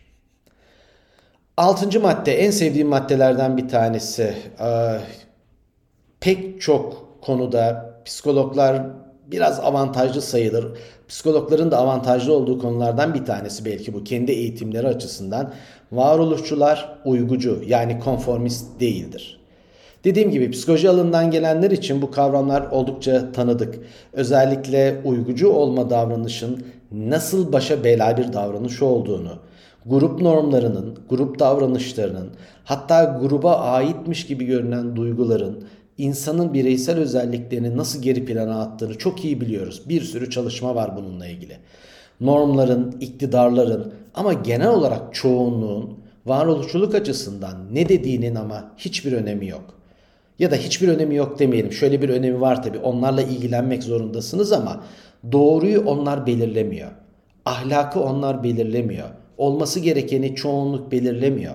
Altıncı 1.57 2.01
madde 2.01 2.39
en 2.39 2.51
sevdiğim 2.51 2.88
maddelerden 2.88 3.57
bir 3.57 3.69
tanesi. 3.69 4.33
E, 4.60 4.98
pek 6.19 6.62
çok 6.62 7.17
konuda 7.21 7.93
psikologlar 8.05 8.83
biraz 9.31 9.60
avantajlı 9.60 10.21
sayılır. 10.21 10.77
Psikologların 11.07 11.71
da 11.71 11.77
avantajlı 11.77 12.33
olduğu 12.33 12.60
konulardan 12.60 13.13
bir 13.13 13.25
tanesi 13.25 13.65
belki 13.65 13.93
bu 13.93 14.03
kendi 14.03 14.31
eğitimleri 14.31 14.88
açısından. 14.88 15.53
Varoluşçular 15.91 17.00
uygucu 17.05 17.63
yani 17.67 18.00
konformist 18.00 18.79
değildir. 18.79 19.40
Dediğim 20.03 20.31
gibi 20.31 20.51
psikoloji 20.51 20.89
alanından 20.89 21.31
gelenler 21.31 21.72
için 21.72 22.01
bu 22.01 22.12
kavramlar 22.12 22.62
oldukça 22.62 23.31
tanıdık. 23.31 23.79
Özellikle 24.13 25.01
uygucu 25.05 25.50
olma 25.50 25.89
davranışın 25.89 26.63
nasıl 26.91 27.53
başa 27.53 27.84
bela 27.84 28.17
bir 28.17 28.34
davranış 28.34 28.81
olduğunu, 28.81 29.31
grup 29.86 30.22
normlarının, 30.22 31.00
grup 31.10 31.39
davranışlarının, 31.39 32.29
hatta 32.63 33.20
gruba 33.22 33.55
aitmiş 33.55 34.27
gibi 34.27 34.46
görünen 34.46 34.96
duyguların 34.96 35.63
insanın 35.98 36.53
bireysel 36.53 36.98
özelliklerini 36.98 37.77
nasıl 37.77 38.01
geri 38.01 38.25
plana 38.25 38.62
attığını 38.62 38.98
çok 38.98 39.25
iyi 39.25 39.41
biliyoruz. 39.41 39.81
Bir 39.89 40.01
sürü 40.01 40.29
çalışma 40.29 40.75
var 40.75 40.96
bununla 40.96 41.27
ilgili. 41.27 41.58
Normların, 42.22 42.96
iktidarların 43.00 43.93
ama 44.13 44.34
genel 44.34 44.70
olarak 44.70 45.13
çoğunluğun 45.13 46.00
varoluşçuluk 46.25 46.96
açısından 46.96 47.55
ne 47.74 47.89
dediğinin 47.89 48.36
ama 48.36 48.72
hiçbir 48.77 49.13
önemi 49.13 49.48
yok. 49.48 49.80
Ya 50.41 50.51
da 50.51 50.55
hiçbir 50.55 50.88
önemi 50.88 51.15
yok 51.15 51.39
demeyelim. 51.39 51.71
Şöyle 51.71 52.01
bir 52.01 52.10
önemi 52.10 52.41
var 52.41 52.63
tabii. 52.63 52.77
Onlarla 52.79 53.21
ilgilenmek 53.21 53.83
zorundasınız 53.83 54.51
ama 54.51 54.83
doğruyu 55.31 55.81
onlar 55.81 56.27
belirlemiyor. 56.27 56.91
Ahlakı 57.45 58.00
onlar 58.00 58.43
belirlemiyor. 58.43 59.07
Olması 59.38 59.79
gerekeni 59.79 60.36
çoğunluk 60.36 60.91
belirlemiyor. 60.91 61.53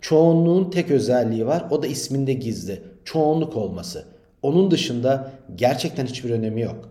Çoğunluğun 0.00 0.70
tek 0.70 0.90
özelliği 0.90 1.46
var. 1.46 1.64
O 1.70 1.82
da 1.82 1.86
isminde 1.86 2.32
gizli 2.32 2.82
çoğunluk 3.04 3.56
olması. 3.56 4.04
Onun 4.42 4.70
dışında 4.70 5.32
gerçekten 5.56 6.06
hiçbir 6.06 6.30
önemi 6.30 6.60
yok. 6.60 6.88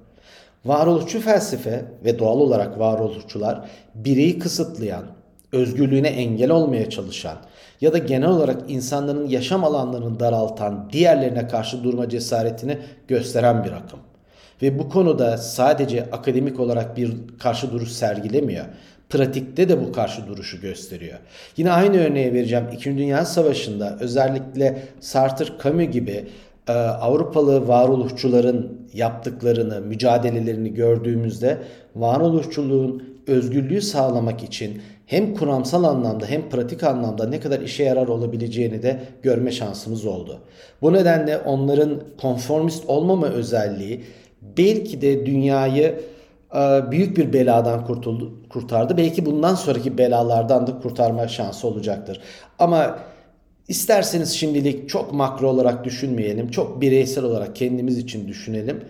Varoluşçu 0.66 1.22
felsefe 1.22 1.86
ve 2.06 2.20
doğal 2.20 2.40
olarak 2.40 2.80
varoluşçular 2.80 3.70
bireyi 3.96 4.40
kısıtlayan, 4.40 5.06
özgürlüğüne 5.52 6.08
engel 6.08 6.52
olmaya 6.52 6.90
çalışan 6.90 7.38
ya 7.82 7.94
da 7.94 7.98
genel 7.98 8.30
olarak 8.30 8.72
insanların 8.72 9.28
yaşam 9.28 9.64
alanlarını 9.64 10.20
daraltan 10.20 10.90
diğerlerine 10.94 11.48
karşı 11.48 11.84
durma 11.84 12.10
cesaretini 12.10 12.78
gösteren 13.08 13.64
bir 13.64 13.72
akım. 13.72 14.00
Ve 14.62 14.80
bu 14.80 14.90
konuda 14.90 15.38
sadece 15.38 16.04
akademik 16.12 16.60
olarak 16.60 16.98
bir 16.98 17.14
karşı 17.40 17.72
duruş 17.72 17.90
sergilemiyor. 17.90 18.66
Pratikte 19.10 19.70
de 19.70 19.82
bu 19.82 19.92
karşı 19.92 20.28
duruşu 20.28 20.62
gösteriyor. 20.62 21.18
Yine 21.58 21.72
aynı 21.72 21.98
örneği 21.98 22.34
vereceğim. 22.34 22.66
İkinci 22.74 22.98
Dünya 22.98 23.26
Savaşı'nda 23.26 23.98
özellikle 24.00 24.84
Sartre, 25.00 25.46
Camus 25.64 25.92
gibi 25.92 26.28
e, 26.68 26.74
Avrupalı 26.74 27.68
varoluşçuların 27.68 28.88
yaptıklarını, 28.94 29.82
mücadelelerini 29.82 30.74
gördüğümüzde 30.74 31.58
varoluşçuluğun 31.96 33.04
özgürlüğü 33.28 33.82
sağlamak 33.82 34.44
için 34.44 34.82
hem 35.08 35.34
kuramsal 35.36 35.84
anlamda 35.84 36.26
hem 36.26 36.50
pratik 36.50 36.84
anlamda 36.84 37.28
ne 37.28 37.40
kadar 37.40 37.60
işe 37.60 37.84
yarar 37.84 38.08
olabileceğini 38.08 38.84
de 38.84 39.00
görme 39.24 39.52
şansımız 39.52 40.06
oldu. 40.06 40.40
Bu 40.82 40.94
nedenle 40.94 41.38
onların 41.38 42.02
konformist 42.22 42.90
olmama 42.90 43.28
özelliği 43.28 44.04
belki 44.58 45.02
de 45.02 45.26
dünyayı 45.26 46.02
e, 46.56 46.92
büyük 46.92 47.18
bir 47.18 47.34
beladan 47.34 47.86
kurtuldu, 47.86 48.34
kurtardı. 48.50 48.98
Belki 48.98 49.26
bundan 49.26 49.56
sonraki 49.56 49.98
belalardan 49.98 50.68
da 50.68 50.80
kurtarma 50.80 51.28
şansı 51.28 51.68
olacaktır. 51.68 52.22
Ama 52.60 53.00
isterseniz 53.68 54.32
şimdilik 54.32 54.90
çok 54.90 55.14
makro 55.14 55.48
olarak 55.48 55.86
düşünmeyelim. 55.86 56.52
Çok 56.52 56.82
bireysel 56.82 57.24
olarak 57.24 57.56
kendimiz 57.56 57.98
için 57.98 58.28
düşünelim. 58.28 58.84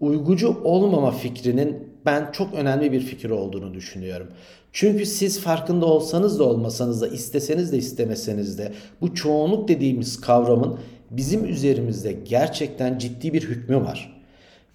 Uygucu 0.00 0.56
olmama 0.64 1.10
fikrinin 1.10 1.87
ben 2.08 2.32
çok 2.32 2.54
önemli 2.54 2.92
bir 2.92 3.00
fikir 3.00 3.30
olduğunu 3.30 3.74
düşünüyorum. 3.74 4.26
Çünkü 4.72 5.06
siz 5.06 5.40
farkında 5.40 5.86
olsanız 5.86 6.38
da 6.38 6.44
olmasanız 6.44 7.02
da 7.02 7.08
isteseniz 7.08 7.72
de 7.72 7.78
istemeseniz 7.78 8.58
de 8.58 8.72
bu 9.00 9.14
çoğunluk 9.14 9.68
dediğimiz 9.68 10.20
kavramın 10.20 10.78
bizim 11.10 11.44
üzerimizde 11.44 12.12
gerçekten 12.12 12.98
ciddi 12.98 13.32
bir 13.32 13.42
hükmü 13.42 13.76
var. 13.76 14.22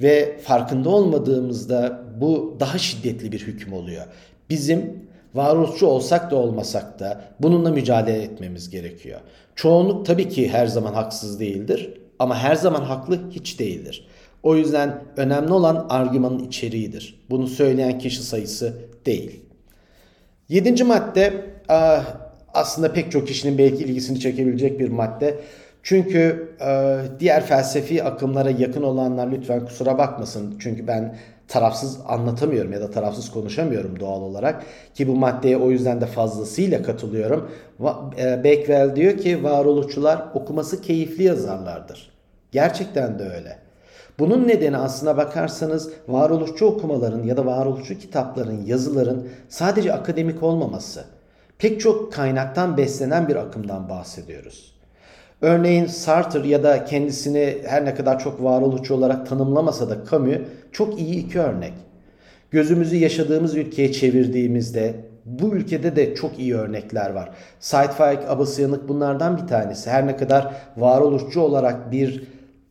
Ve 0.02 0.38
farkında 0.44 0.90
olmadığımızda 0.90 2.04
bu 2.22 2.58
daha 2.60 2.78
şiddetli 2.78 3.32
bir 3.32 3.40
hüküm 3.40 3.74
oluyor. 3.74 4.06
Bizim 4.50 5.08
varoluşçu 5.34 5.88
olsak 5.88 6.32
da 6.32 6.36
olmasak 6.36 7.00
da 7.00 7.22
bununla 7.40 7.72
mücadele 7.72 8.24
etmemiz 8.24 8.70
gerekiyor. 8.70 9.20
Çoğunluk 9.56 10.06
tabii 10.06 10.30
ki 10.30 10.50
her 10.50 10.68
zaman 10.68 10.94
haksız 10.94 11.40
değildir 11.40 11.94
ama 12.20 12.38
her 12.38 12.56
zaman 12.56 12.82
haklı 12.82 13.32
hiç 13.32 13.60
değildir. 13.60 14.08
O 14.44 14.56
yüzden 14.56 15.04
önemli 15.18 15.54
olan 15.54 15.86
argümanın 15.90 16.40
içeriğidir. 16.40 17.26
Bunu 17.30 17.48
söyleyen 17.48 18.00
kişi 18.00 18.24
sayısı 18.24 18.74
değil. 19.06 19.42
Yedinci 20.50 20.84
madde 20.84 21.34
aslında 22.54 22.94
pek 22.94 23.12
çok 23.12 23.28
kişinin 23.28 23.58
belki 23.58 23.84
ilgisini 23.84 24.20
çekebilecek 24.20 24.80
bir 24.80 24.90
madde. 24.90 25.40
Çünkü 25.84 26.56
diğer 27.20 27.46
felsefi 27.46 28.04
akımlara 28.04 28.50
yakın 28.50 28.84
olanlar 28.84 29.32
lütfen 29.32 29.66
kusura 29.66 29.98
bakmasın. 29.98 30.56
Çünkü 30.60 30.88
ben 30.88 31.16
tarafsız 31.48 32.00
anlatamıyorum 32.08 32.74
ya 32.74 32.82
da 32.82 32.92
tarafsız 32.92 33.32
konuşamıyorum 33.32 34.00
doğal 34.00 34.22
olarak. 34.22 34.64
Ki 34.94 35.08
bu 35.08 35.16
maddeye 35.16 35.58
o 35.58 35.72
yüzden 35.72 36.02
de 36.02 36.06
fazlasıyla 36.06 36.84
katılıyorum. 36.84 37.52
E, 38.18 38.44
Beckwell 38.44 38.96
diyor 38.96 39.18
ki 39.18 39.44
varoluşçular 39.44 40.26
okuması 40.34 40.82
keyifli 40.82 41.24
yazarlardır. 41.24 42.12
Gerçekten 42.52 43.20
de 43.20 43.24
öyle. 43.24 43.63
Bunun 44.20 44.48
nedeni 44.48 44.78
aslına 44.78 45.18
bakarsanız 45.18 45.92
varoluşçu 46.08 46.66
okumaların 46.66 47.24
ya 47.24 47.38
da 47.38 47.46
varoluşçu 47.46 48.00
kitapların, 48.00 48.66
yazıların 48.66 49.28
sadece 49.50 49.94
akademik 49.94 50.44
olmaması. 50.44 51.06
Pek 51.58 51.82
çok 51.82 52.14
kaynaktan 52.14 52.78
beslenen 52.78 53.28
bir 53.28 53.36
akımdan 53.36 53.90
bahsediyoruz. 53.90 54.74
Örneğin 55.42 55.86
Sartre 55.86 56.48
ya 56.48 56.64
da 56.64 56.86
kendisini 56.86 57.58
her 57.66 57.86
ne 57.86 57.96
kadar 57.96 58.20
çok 58.20 58.44
varoluşçu 58.44 58.94
olarak 58.94 59.30
tanımlamasa 59.30 59.90
da 59.90 59.98
Camus 60.12 60.38
çok 60.72 61.00
iyi 61.00 61.26
iki 61.26 61.40
örnek. 61.40 61.74
Gözümüzü 62.52 62.96
yaşadığımız 62.96 63.56
ülkeye 63.56 63.92
çevirdiğimizde 63.92 64.96
bu 65.26 65.56
ülkede 65.56 65.96
de 65.96 66.16
çok 66.16 66.40
iyi 66.40 66.56
örnekler 66.56 67.10
var. 67.10 67.30
Said 67.60 67.90
Faik 67.90 68.20
Abasıyanık 68.30 68.90
bunlardan 68.90 69.38
bir 69.38 69.48
tanesi. 69.48 69.90
Her 69.90 70.08
ne 70.08 70.18
kadar 70.18 70.54
varoluşçu 70.78 71.42
olarak 71.42 71.92
bir 71.92 72.24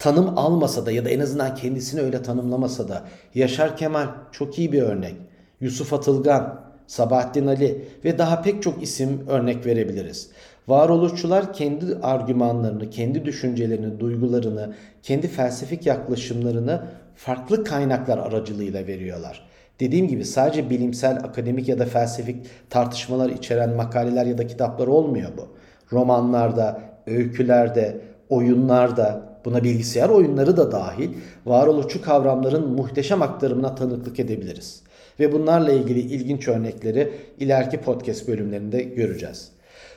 tanım 0.02 0.38
almasa 0.38 0.86
da 0.86 0.92
ya 0.92 1.04
da 1.04 1.10
en 1.10 1.20
azından 1.20 1.54
kendisini 1.54 2.00
öyle 2.00 2.22
tanımlamasa 2.22 2.88
da 2.88 3.02
Yaşar 3.34 3.76
Kemal 3.76 4.06
çok 4.32 4.58
iyi 4.58 4.72
bir 4.72 4.82
örnek. 4.82 5.14
Yusuf 5.60 5.92
Atılgan, 5.92 6.60
Sabahattin 6.86 7.46
Ali 7.46 7.84
ve 8.04 8.18
daha 8.18 8.42
pek 8.42 8.62
çok 8.62 8.82
isim 8.82 9.26
örnek 9.28 9.66
verebiliriz. 9.66 10.30
Varoluşçular 10.68 11.52
kendi 11.52 11.96
argümanlarını, 12.02 12.90
kendi 12.90 13.24
düşüncelerini, 13.24 14.00
duygularını, 14.00 14.74
kendi 15.02 15.28
felsefik 15.28 15.86
yaklaşımlarını 15.86 16.82
farklı 17.16 17.64
kaynaklar 17.64 18.18
aracılığıyla 18.18 18.86
veriyorlar. 18.86 19.48
Dediğim 19.80 20.08
gibi 20.08 20.24
sadece 20.24 20.70
bilimsel, 20.70 21.16
akademik 21.16 21.68
ya 21.68 21.78
da 21.78 21.84
felsefik 21.84 22.46
tartışmalar 22.70 23.30
içeren 23.30 23.76
makaleler 23.76 24.26
ya 24.26 24.38
da 24.38 24.46
kitaplar 24.46 24.86
olmuyor 24.86 25.30
bu. 25.36 25.48
Romanlarda, 25.92 26.80
öykülerde, 27.06 28.00
oyunlarda, 28.28 29.31
buna 29.44 29.64
bilgisayar 29.64 30.08
oyunları 30.08 30.56
da 30.56 30.72
dahil 30.72 31.10
varoluşçu 31.46 32.02
kavramların 32.02 32.68
muhteşem 32.68 33.22
aktarımına 33.22 33.74
tanıklık 33.74 34.20
edebiliriz. 34.20 34.82
Ve 35.20 35.32
bunlarla 35.32 35.72
ilgili 35.72 36.00
ilginç 36.00 36.48
örnekleri 36.48 37.12
ileriki 37.38 37.76
podcast 37.76 38.28
bölümlerinde 38.28 38.82
göreceğiz. 38.82 39.52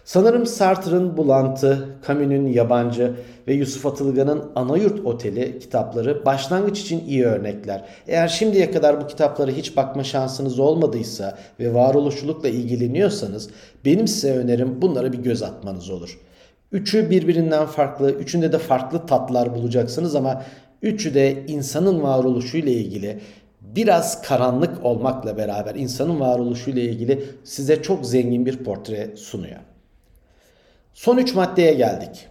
Sanırım 0.06 0.46
Sartre'ın 0.46 1.18
Bulantı, 1.18 1.90
Camus'un 2.08 2.48
Yabancı 2.48 3.14
ve 3.48 3.54
Yusuf 3.54 3.86
Atılgan'ın 3.86 4.44
Anayurt 4.56 5.06
Oteli 5.06 5.60
kitapları 5.60 6.26
başlangıç 6.26 6.82
için 6.82 7.08
iyi 7.08 7.26
örnekler. 7.26 7.86
Eğer 8.08 8.28
şimdiye 8.28 8.72
kadar 8.72 9.02
bu 9.02 9.08
kitaplara 9.08 9.52
hiç 9.52 9.78
bakma 9.78 10.04
şansınız 10.04 10.60
olmadıysa 10.60 11.38
ve 11.60 11.74
varoluşçulukla 11.74 12.50
ilgileniyorsanız 12.50 13.50
benim 13.86 14.08
size 14.08 14.38
önerim 14.38 14.82
bunlara 14.82 15.14
bir 15.14 15.18
göz 15.18 15.44
atmanız 15.44 15.90
olur. 15.90 16.20
Üçü 16.72 17.10
birbirinden 17.10 17.66
farklı, 17.66 18.12
üçünde 18.12 18.52
de 18.52 18.58
farklı 18.58 19.06
tatlar 19.06 19.56
bulacaksınız 19.56 20.16
ama 20.16 20.44
üçü 20.82 21.14
de 21.14 21.46
insanın 21.48 22.04
varoluşuyla 22.04 22.72
ilgili 22.72 23.20
biraz 23.62 24.22
karanlık 24.22 24.86
olmakla 24.86 25.38
beraber 25.38 25.76
insanın 25.76 26.20
varoluşuyla 26.20 26.82
ilgili 26.82 27.26
size 27.44 27.82
çok 27.82 28.06
zengin 28.06 28.46
bir 28.46 28.64
portre 28.64 29.16
sunuyor. 29.16 29.60
Son 30.94 31.18
üç 31.18 31.36
maddeye 31.36 31.74
geldik. 31.74 32.28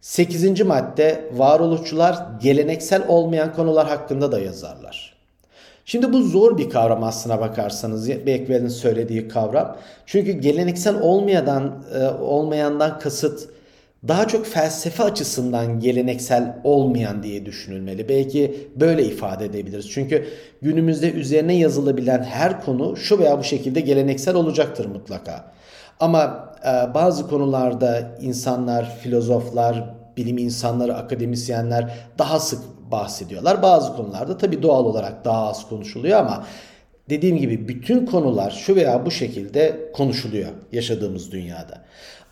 Sekizinci 0.00 0.64
madde 0.64 1.30
varoluşçular 1.32 2.26
geleneksel 2.42 3.08
olmayan 3.08 3.54
konular 3.54 3.88
hakkında 3.88 4.32
da 4.32 4.40
yazarlar. 4.40 5.11
Şimdi 5.84 6.12
bu 6.12 6.22
zor 6.22 6.58
bir 6.58 6.70
kavram 6.70 7.04
aslına 7.04 7.40
bakarsanız 7.40 8.08
Beckwell'in 8.08 8.68
söylediği 8.68 9.28
kavram. 9.28 9.76
Çünkü 10.06 10.32
geleneksel 10.32 11.00
olmayandan, 11.00 11.84
e, 11.94 12.04
olmayandan 12.04 12.98
kasıt 12.98 13.48
daha 14.08 14.28
çok 14.28 14.46
felsefe 14.46 15.02
açısından 15.02 15.80
geleneksel 15.80 16.56
olmayan 16.64 17.22
diye 17.22 17.46
düşünülmeli. 17.46 18.08
Belki 18.08 18.68
böyle 18.76 19.04
ifade 19.04 19.44
edebiliriz. 19.44 19.90
Çünkü 19.90 20.26
günümüzde 20.62 21.12
üzerine 21.12 21.56
yazılabilen 21.56 22.22
her 22.22 22.64
konu 22.64 22.96
şu 22.96 23.18
veya 23.18 23.38
bu 23.38 23.44
şekilde 23.44 23.80
geleneksel 23.80 24.34
olacaktır 24.34 24.86
mutlaka. 24.86 25.52
Ama 26.00 26.52
e, 26.64 26.94
bazı 26.94 27.28
konularda 27.28 28.18
insanlar, 28.20 28.96
filozoflar, 28.96 29.94
bilim 30.16 30.38
insanları, 30.38 30.94
akademisyenler 30.94 31.94
daha 32.18 32.40
sık 32.40 32.60
bahsediyorlar. 32.90 33.62
Bazı 33.62 33.96
konularda 33.96 34.38
tabii 34.38 34.62
doğal 34.62 34.84
olarak 34.84 35.24
daha 35.24 35.48
az 35.48 35.68
konuşuluyor 35.68 36.18
ama 36.18 36.46
dediğim 37.10 37.36
gibi 37.36 37.68
bütün 37.68 38.06
konular 38.06 38.50
şu 38.50 38.76
veya 38.76 39.06
bu 39.06 39.10
şekilde 39.10 39.90
konuşuluyor 39.92 40.50
yaşadığımız 40.72 41.32
dünyada. 41.32 41.82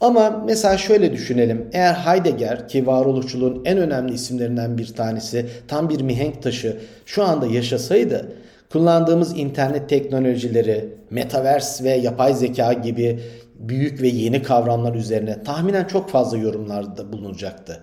Ama 0.01 0.43
mesela 0.47 0.79
şöyle 0.79 1.13
düşünelim. 1.13 1.69
Eğer 1.73 1.95
Heidegger 1.95 2.69
ki 2.69 2.87
varoluşçuluğun 2.87 3.63
en 3.65 3.79
önemli 3.79 4.15
isimlerinden 4.15 4.79
bir 4.79 4.95
tanesi 4.95 5.47
tam 5.69 5.89
bir 5.89 6.01
mihenk 6.01 6.43
taşı 6.43 6.81
şu 7.07 7.25
anda 7.25 7.47
yaşasaydı 7.47 8.33
kullandığımız 8.73 9.39
internet 9.39 9.89
teknolojileri, 9.89 10.89
metaverse 11.11 11.85
ve 11.85 11.91
yapay 11.91 12.35
zeka 12.35 12.73
gibi 12.73 13.21
büyük 13.61 14.03
ve 14.03 14.09
yeni 14.09 14.43
kavramlar 14.43 14.95
üzerine 14.95 15.43
tahminen 15.43 15.85
çok 15.85 16.11
fazla 16.11 16.39
yorumlarda 16.39 17.13
bulunacaktı. 17.13 17.81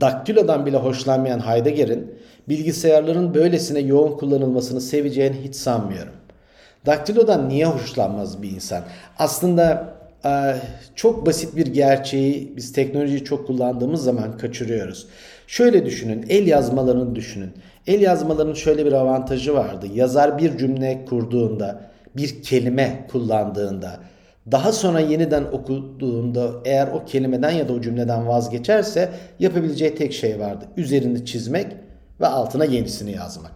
Daktilodan 0.00 0.66
bile 0.66 0.76
hoşlanmayan 0.76 1.46
Heidegger'in 1.46 2.14
bilgisayarların 2.48 3.34
böylesine 3.34 3.80
yoğun 3.80 4.16
kullanılmasını 4.16 4.80
seveceğini 4.80 5.36
hiç 5.44 5.54
sanmıyorum. 5.54 6.12
Daktilodan 6.86 7.48
niye 7.48 7.66
hoşlanmaz 7.66 8.42
bir 8.42 8.50
insan? 8.50 8.82
Aslında 9.18 9.94
e, 10.24 10.56
çok 10.94 11.26
basit 11.26 11.56
bir 11.56 11.66
gerçeği 11.66 12.52
biz 12.56 12.72
teknolojiyi 12.72 13.24
çok 13.24 13.46
kullandığımız 13.46 14.04
zaman 14.04 14.38
kaçırıyoruz. 14.38 15.06
Şöyle 15.46 15.86
düşünün, 15.86 16.26
el 16.28 16.46
yazmalarını 16.46 17.14
düşünün. 17.14 17.52
El 17.86 18.00
yazmalarının 18.00 18.54
şöyle 18.54 18.86
bir 18.86 18.92
avantajı 18.92 19.54
vardı. 19.54 19.86
Yazar 19.94 20.38
bir 20.38 20.58
cümle 20.58 21.04
kurduğunda, 21.08 21.80
bir 22.16 22.42
kelime 22.42 23.06
kullandığında, 23.12 24.00
daha 24.50 24.72
sonra 24.72 25.00
yeniden 25.00 25.44
okuduğunda 25.44 26.50
eğer 26.64 26.88
o 26.88 27.04
kelimeden 27.04 27.50
ya 27.50 27.68
da 27.68 27.72
o 27.72 27.80
cümleden 27.80 28.28
vazgeçerse 28.28 29.10
yapabileceği 29.38 29.94
tek 29.94 30.12
şey 30.12 30.40
vardı. 30.40 30.64
Üzerini 30.76 31.26
çizmek 31.26 31.66
ve 32.20 32.26
altına 32.26 32.64
yenisini 32.64 33.12
yazmak. 33.12 33.52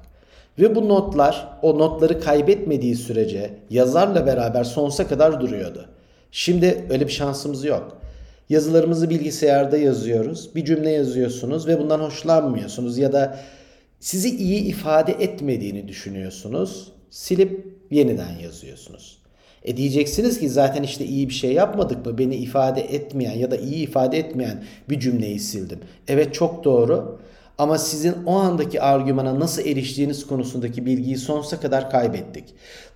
Ve 0.58 0.74
bu 0.74 0.88
notlar 0.88 1.58
o 1.62 1.78
notları 1.78 2.20
kaybetmediği 2.20 2.96
sürece 2.96 3.50
yazarla 3.70 4.26
beraber 4.26 4.64
sonsuza 4.64 5.06
kadar 5.08 5.40
duruyordu. 5.40 5.86
Şimdi 6.30 6.84
öyle 6.90 7.06
bir 7.06 7.12
şansımız 7.12 7.64
yok. 7.64 8.00
Yazılarımızı 8.48 9.10
bilgisayarda 9.10 9.76
yazıyoruz. 9.76 10.54
Bir 10.54 10.64
cümle 10.64 10.90
yazıyorsunuz 10.90 11.66
ve 11.66 11.78
bundan 11.78 12.00
hoşlanmıyorsunuz 12.00 12.98
ya 12.98 13.12
da 13.12 13.38
sizi 14.00 14.36
iyi 14.36 14.60
ifade 14.60 15.12
etmediğini 15.12 15.88
düşünüyorsunuz. 15.88 16.92
Silip 17.10 17.66
yeniden 17.90 18.38
yazıyorsunuz. 18.38 19.19
E 19.64 19.76
diyeceksiniz 19.76 20.40
ki 20.40 20.48
zaten 20.48 20.82
işte 20.82 21.04
iyi 21.04 21.28
bir 21.28 21.34
şey 21.34 21.52
yapmadık 21.52 22.06
mı? 22.06 22.18
Beni 22.18 22.36
ifade 22.36 22.80
etmeyen 22.80 23.38
ya 23.38 23.50
da 23.50 23.56
iyi 23.56 23.76
ifade 23.76 24.18
etmeyen 24.18 24.64
bir 24.88 25.00
cümleyi 25.00 25.40
sildim. 25.40 25.78
Evet 26.08 26.34
çok 26.34 26.64
doğru. 26.64 27.18
Ama 27.58 27.78
sizin 27.78 28.14
o 28.26 28.34
andaki 28.34 28.82
argümana 28.82 29.40
nasıl 29.40 29.66
eriştiğiniz 29.66 30.26
konusundaki 30.26 30.86
bilgiyi 30.86 31.16
sonsuza 31.16 31.60
kadar 31.60 31.90
kaybettik. 31.90 32.44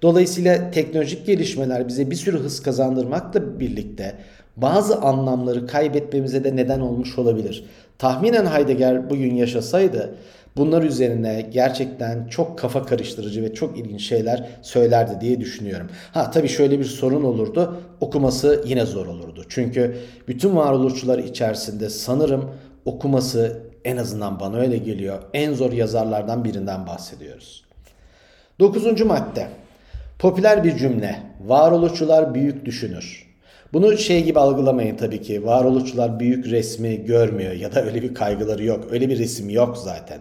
Dolayısıyla 0.03 0.71
teknolojik 0.71 1.27
gelişmeler 1.27 1.89
bize 1.89 2.11
bir 2.11 2.17
sürü 2.17 2.39
hız 2.39 2.63
kazandırmakla 2.63 3.61
birlikte 3.61 4.15
bazı 4.57 4.97
anlamları 4.97 5.67
kaybetmemize 5.67 6.45
de 6.45 6.57
neden 6.57 6.81
olmuş 6.81 7.19
olabilir. 7.19 7.65
Tahminen 7.99 8.47
Heidegger 8.47 9.11
bugün 9.11 9.35
yaşasaydı 9.35 10.15
bunlar 10.57 10.83
üzerine 10.83 11.49
gerçekten 11.53 12.27
çok 12.27 12.59
kafa 12.59 12.83
karıştırıcı 12.83 13.43
ve 13.43 13.55
çok 13.55 13.79
ilginç 13.79 14.03
şeyler 14.03 14.49
söylerdi 14.63 15.21
diye 15.21 15.41
düşünüyorum. 15.41 15.91
Ha 16.13 16.31
tabii 16.31 16.49
şöyle 16.49 16.79
bir 16.79 16.85
sorun 16.85 17.25
olurdu. 17.25 17.81
Okuması 18.01 18.65
yine 18.67 18.87
zor 18.87 19.07
olurdu. 19.07 19.45
Çünkü 19.49 19.97
bütün 20.29 20.57
varoluşçular 20.57 21.19
içerisinde 21.19 21.91
sanırım 21.91 22.51
okuması 22.85 23.61
en 23.85 23.97
azından 23.97 24.41
bana 24.41 24.57
öyle 24.57 24.79
geliyor. 24.79 25.23
En 25.35 25.55
zor 25.55 25.73
yazarlardan 25.73 26.45
birinden 26.45 26.87
bahsediyoruz. 26.87 27.65
Dokuzuncu 28.61 29.07
madde. 29.07 29.49
Popüler 30.19 30.65
bir 30.65 30.77
cümle. 30.77 31.23
Varoluşçular 31.47 32.35
büyük 32.35 32.65
düşünür. 32.65 33.24
Bunu 33.75 33.99
şey 33.99 34.25
gibi 34.25 34.39
algılamayın 34.39 34.97
tabii 34.97 35.23
ki. 35.23 35.47
Varoluşçular 35.47 36.21
büyük 36.21 36.47
resmi 36.47 37.05
görmüyor 37.05 37.53
ya 37.53 37.75
da 37.75 37.85
öyle 37.85 38.03
bir 38.03 38.15
kaygıları 38.15 38.65
yok. 38.65 38.89
Öyle 38.91 39.09
bir 39.09 39.19
resim 39.19 39.51
yok 39.51 39.79
zaten. 39.79 40.19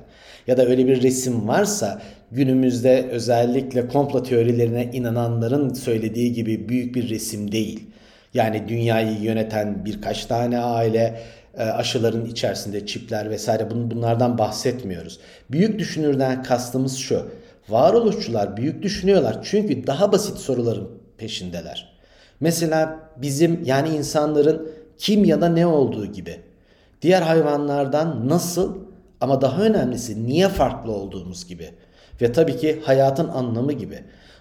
Ya 0.48 0.58
da 0.58 0.66
öyle 0.66 0.88
bir 0.88 1.04
resim 1.04 1.48
varsa 1.48 2.02
günümüzde 2.32 3.08
özellikle 3.12 3.88
komplo 3.88 4.24
teorilerine 4.24 4.89
inananların 4.94 5.74
söylediği 5.74 6.34
gibi 6.34 6.70
büyük 6.70 6.96
bir 6.96 7.10
resim 7.10 7.52
değil. 7.52 7.89
Yani 8.34 8.63
dünyayı 8.68 9.22
yöneten 9.22 9.86
birkaç 9.86 10.26
tane 10.26 10.60
aile, 10.60 11.20
e, 11.58 11.63
aşıların 11.63 12.26
içerisinde 12.26 12.86
çipler 12.86 13.30
vesaire 13.30 13.72
bunlardan 13.72 14.38
bahsetmiyoruz. 14.38 15.20
Büyük 15.52 15.80
düşünürden 15.80 16.44
kastımız 16.44 16.98
şu. 16.98 17.26
Varoluşçular 17.70 18.58
büyük 18.58 18.84
düşünüyorlar 18.84 19.39
çünkü 19.44 19.88
daha 19.88 20.12
basit 20.12 20.38
soruların 20.38 20.89
peşindeler. 21.18 21.92
Mesela 22.43 22.99
bizim 23.17 23.63
yani 23.65 23.89
insanların 23.89 24.69
kim 24.97 25.25
ya 25.25 25.41
da 25.41 25.49
ne 25.49 25.65
olduğu 25.65 26.06
gibi. 26.06 26.39
Diğer 27.01 27.21
hayvanlardan 27.21 28.29
nasıl 28.29 28.77
ama 29.21 29.41
daha 29.41 29.62
önemlisi 29.62 30.27
niye 30.27 30.49
farklı 30.49 30.91
olduğumuz 30.91 31.47
gibi. 31.47 31.69
Ve 32.21 32.32
tabii 32.32 32.58
ki 32.58 32.82
hayatın 32.86 33.27
anlamı 33.27 33.73
gibi. 33.73 33.99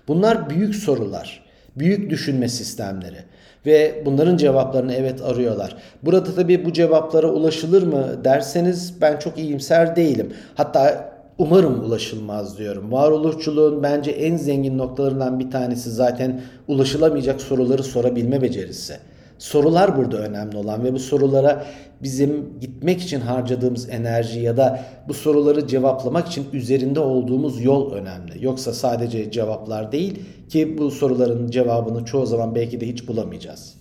Bunlar 0.08 0.50
büyük 0.50 0.74
sorular, 0.74 1.44
büyük 1.76 2.10
düşünme 2.10 2.48
sistemleri 2.48 3.18
ve 3.66 4.02
bunların 4.06 4.36
cevaplarını 4.36 4.94
evet 4.94 5.22
arıyorlar. 5.22 5.76
Burada 6.02 6.34
tabii 6.34 6.64
bu 6.64 6.72
cevaplara 6.72 7.26
ulaşılır 7.26 7.82
mı 7.82 8.24
derseniz 8.24 9.00
ben 9.00 9.18
çok 9.18 9.38
iyimser 9.38 9.96
değilim. 9.96 10.32
Hatta 10.54 11.12
umarım 11.38 11.84
ulaşılmaz 11.84 12.58
diyorum. 12.58 12.92
Varoluşçuluğun 12.92 13.82
bence 13.82 14.10
en 14.10 14.36
zengin 14.36 14.78
noktalarından 14.78 15.38
bir 15.38 15.50
tanesi 15.50 15.90
zaten 15.90 16.40
ulaşılamayacak 16.68 17.40
soruları 17.40 17.82
sorabilme 17.82 18.42
becerisi. 18.42 18.96
Sorular 19.38 19.96
burada 19.96 20.18
önemli 20.18 20.56
olan 20.56 20.84
ve 20.84 20.92
bu 20.92 20.98
sorulara 20.98 21.64
bizim 22.02 22.60
gitmek 22.60 23.00
için 23.00 23.20
harcadığımız 23.20 23.88
enerji 23.88 24.40
ya 24.40 24.56
da 24.56 24.84
bu 25.08 25.14
soruları 25.14 25.66
cevaplamak 25.66 26.28
için 26.28 26.46
üzerinde 26.52 27.00
olduğumuz 27.00 27.64
yol 27.64 27.92
önemli. 27.92 28.44
Yoksa 28.44 28.72
sadece 28.72 29.30
cevaplar 29.30 29.92
değil 29.92 30.20
ki 30.48 30.78
bu 30.78 30.90
soruların 30.90 31.50
cevabını 31.50 32.04
çoğu 32.04 32.26
zaman 32.26 32.54
belki 32.54 32.80
de 32.80 32.88
hiç 32.88 33.08
bulamayacağız. 33.08 33.74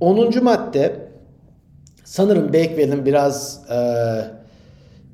10. 0.00 0.44
madde 0.44 0.96
sanırım 2.04 2.48
Bakewell'in 2.48 3.06
biraz 3.06 3.60
e, 3.70 3.76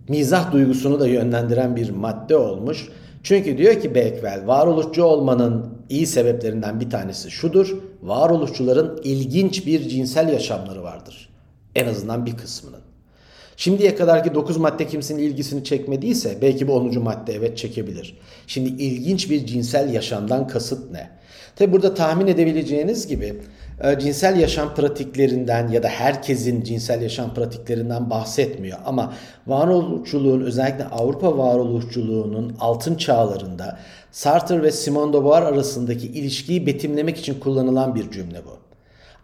mizah 0.08 0.52
duygusunu 0.52 1.00
da 1.00 1.08
yönlendiren 1.08 1.76
bir 1.76 1.90
madde 1.90 2.36
olmuş. 2.36 2.88
Çünkü 3.22 3.58
diyor 3.58 3.80
ki 3.80 3.94
Beckwell 3.94 4.46
varoluşçu 4.46 5.04
olmanın 5.04 5.66
iyi 5.88 6.06
sebeplerinden 6.06 6.80
bir 6.80 6.90
tanesi 6.90 7.30
şudur. 7.30 7.76
Varoluşçuların 8.02 9.00
ilginç 9.04 9.66
bir 9.66 9.88
cinsel 9.88 10.28
yaşamları 10.28 10.82
vardır. 10.82 11.28
En 11.74 11.86
azından 11.86 12.26
bir 12.26 12.36
kısmının. 12.36 12.80
Şimdiye 13.56 13.94
kadarki 13.94 14.34
9 14.34 14.56
madde 14.56 14.86
kimsenin 14.86 15.22
ilgisini 15.22 15.64
çekmediyse 15.64 16.38
belki 16.42 16.68
bu 16.68 16.74
10. 16.74 17.02
madde 17.02 17.34
evet 17.34 17.58
çekebilir. 17.58 18.18
Şimdi 18.46 18.82
ilginç 18.82 19.30
bir 19.30 19.46
cinsel 19.46 19.94
yaşamdan 19.94 20.48
kasıt 20.48 20.90
ne? 20.90 21.10
Tabi 21.56 21.72
burada 21.72 21.94
tahmin 21.94 22.26
edebileceğiniz 22.26 23.06
gibi 23.06 23.40
cinsel 23.98 24.36
yaşam 24.36 24.74
pratiklerinden 24.74 25.68
ya 25.68 25.82
da 25.82 25.88
herkesin 25.88 26.62
cinsel 26.62 27.02
yaşam 27.02 27.34
pratiklerinden 27.34 28.10
bahsetmiyor. 28.10 28.78
Ama 28.84 29.14
varoluşçuluğun 29.46 30.40
özellikle 30.40 30.84
Avrupa 30.84 31.38
varoluşçuluğunun 31.38 32.56
altın 32.60 32.94
çağlarında 32.94 33.78
Sartre 34.10 34.62
ve 34.62 34.70
Simone 34.70 35.12
de 35.12 35.16
Beauvoir 35.16 35.42
arasındaki 35.42 36.06
ilişkiyi 36.06 36.66
betimlemek 36.66 37.18
için 37.18 37.40
kullanılan 37.40 37.94
bir 37.94 38.10
cümle 38.10 38.44
bu. 38.44 38.58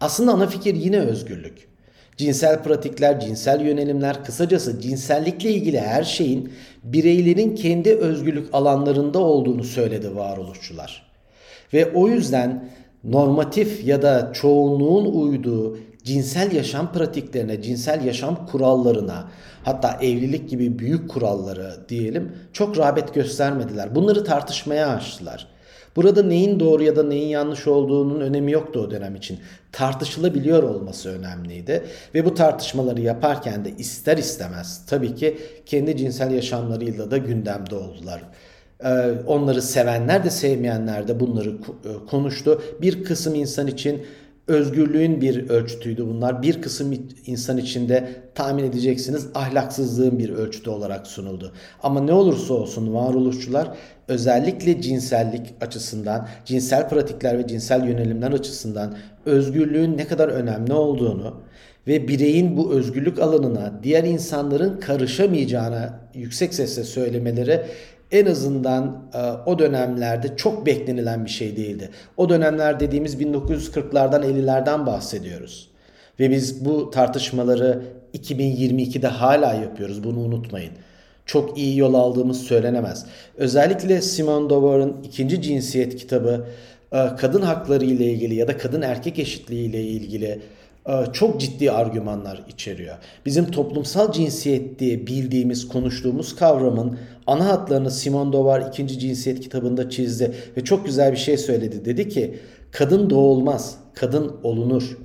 Aslında 0.00 0.32
ana 0.32 0.46
fikir 0.46 0.74
yine 0.74 0.98
özgürlük. 0.98 1.68
Cinsel 2.16 2.62
pratikler, 2.62 3.20
cinsel 3.20 3.60
yönelimler, 3.60 4.24
kısacası 4.24 4.80
cinsellikle 4.80 5.50
ilgili 5.50 5.80
her 5.80 6.04
şeyin 6.04 6.52
bireylerin 6.84 7.54
kendi 7.54 7.94
özgürlük 7.94 8.54
alanlarında 8.54 9.18
olduğunu 9.18 9.64
söyledi 9.64 10.16
varoluşçular. 10.16 11.12
Ve 11.72 11.92
o 11.92 12.08
yüzden 12.08 12.68
normatif 13.04 13.84
ya 13.84 14.02
da 14.02 14.32
çoğunluğun 14.32 15.12
uyduğu 15.12 15.78
cinsel 16.04 16.52
yaşam 16.52 16.92
pratiklerine, 16.92 17.62
cinsel 17.62 18.04
yaşam 18.04 18.46
kurallarına, 18.46 19.28
hatta 19.64 19.98
evlilik 20.02 20.50
gibi 20.50 20.78
büyük 20.78 21.10
kuralları 21.10 21.76
diyelim 21.88 22.32
çok 22.52 22.78
rağbet 22.78 23.14
göstermediler. 23.14 23.94
Bunları 23.94 24.24
tartışmaya 24.24 24.88
açtılar. 24.88 25.46
Burada 25.96 26.22
neyin 26.22 26.60
doğru 26.60 26.82
ya 26.82 26.96
da 26.96 27.02
neyin 27.02 27.28
yanlış 27.28 27.66
olduğunun 27.66 28.20
önemi 28.20 28.52
yoktu 28.52 28.80
o 28.80 28.90
dönem 28.90 29.16
için. 29.16 29.38
Tartışılabiliyor 29.72 30.62
olması 30.62 31.08
önemliydi. 31.08 31.84
Ve 32.14 32.24
bu 32.24 32.34
tartışmaları 32.34 33.00
yaparken 33.00 33.64
de 33.64 33.70
ister 33.78 34.16
istemez 34.16 34.86
tabii 34.86 35.14
ki 35.14 35.38
kendi 35.66 35.96
cinsel 35.96 36.30
yaşamlarıyla 36.30 37.10
da 37.10 37.16
gündemde 37.16 37.74
oldular. 37.74 38.22
Ee, 38.84 39.12
onları 39.26 39.62
sevenler 39.62 40.24
de 40.24 40.30
sevmeyenler 40.30 41.08
de 41.08 41.20
bunları 41.20 41.50
e, 41.50 42.06
konuştu. 42.10 42.62
Bir 42.80 43.04
kısım 43.04 43.34
insan 43.34 43.66
için 43.66 44.02
özgürlüğün 44.48 45.20
bir 45.20 45.50
ölçütüydü 45.50 46.06
bunlar. 46.06 46.42
Bir 46.42 46.62
kısım 46.62 46.94
insan 47.26 47.58
için 47.58 47.88
de 47.88 48.08
tahmin 48.34 48.64
edeceksiniz 48.64 49.26
ahlaksızlığın 49.34 50.18
bir 50.18 50.30
ölçütü 50.30 50.70
olarak 50.70 51.06
sunuldu. 51.06 51.52
Ama 51.82 52.00
ne 52.00 52.12
olursa 52.12 52.54
olsun 52.54 52.94
varoluşçular 52.94 53.68
özellikle 54.08 54.82
cinsellik 54.82 55.54
açısından, 55.60 56.28
cinsel 56.44 56.88
pratikler 56.88 57.38
ve 57.38 57.46
cinsel 57.46 57.84
yönelimler 57.84 58.32
açısından 58.32 58.96
özgürlüğün 59.26 59.96
ne 59.96 60.06
kadar 60.06 60.28
önemli 60.28 60.72
olduğunu 60.72 61.34
ve 61.86 62.08
bireyin 62.08 62.56
bu 62.56 62.72
özgürlük 62.72 63.18
alanına 63.18 63.72
diğer 63.82 64.04
insanların 64.04 64.80
karışamayacağına 64.80 66.00
yüksek 66.14 66.54
sesle 66.54 66.84
söylemeleri 66.84 67.60
en 68.12 68.26
azından 68.26 69.02
e, 69.14 69.50
o 69.50 69.58
dönemlerde 69.58 70.36
çok 70.36 70.66
beklenilen 70.66 71.24
bir 71.24 71.30
şey 71.30 71.56
değildi. 71.56 71.90
O 72.16 72.28
dönemler 72.28 72.80
dediğimiz 72.80 73.14
1940'lardan 73.14 74.24
50'lerden 74.24 74.86
bahsediyoruz. 74.86 75.68
Ve 76.20 76.30
biz 76.30 76.64
bu 76.64 76.90
tartışmaları 76.90 77.82
2022'de 78.14 79.06
hala 79.06 79.54
yapıyoruz. 79.54 80.04
Bunu 80.04 80.18
unutmayın. 80.18 80.72
Çok 81.26 81.58
iyi 81.58 81.78
yol 81.78 81.94
aldığımız 81.94 82.42
söylenemez. 82.42 83.06
Özellikle 83.36 84.02
Simone 84.02 84.44
de 84.44 84.50
Beauvoir'ın 84.50 84.96
ikinci 85.02 85.42
cinsiyet 85.42 85.96
kitabı 85.96 86.46
e, 86.92 87.08
kadın 87.18 87.42
hakları 87.42 87.84
ile 87.84 88.04
ilgili 88.04 88.34
ya 88.34 88.48
da 88.48 88.58
kadın 88.58 88.82
erkek 88.82 89.18
eşitliği 89.18 89.68
ile 89.68 89.82
ilgili 89.82 90.40
çok 91.12 91.40
ciddi 91.40 91.70
argümanlar 91.70 92.44
içeriyor. 92.48 92.96
Bizim 93.26 93.50
toplumsal 93.50 94.12
cinsiyet 94.12 94.78
diye 94.78 95.06
bildiğimiz, 95.06 95.68
konuştuğumuz 95.68 96.36
kavramın 96.36 96.98
ana 97.26 97.48
hatlarını 97.48 97.90
de 97.90 98.32
Beauvoir 98.32 98.68
ikinci 98.68 98.98
cinsiyet 98.98 99.40
kitabında 99.40 99.90
çizdi 99.90 100.34
ve 100.56 100.64
çok 100.64 100.86
güzel 100.86 101.12
bir 101.12 101.16
şey 101.16 101.38
söyledi. 101.38 101.84
Dedi 101.84 102.08
ki 102.08 102.38
kadın 102.72 103.10
doğulmaz, 103.10 103.76
kadın 103.94 104.36
olunur. 104.42 104.98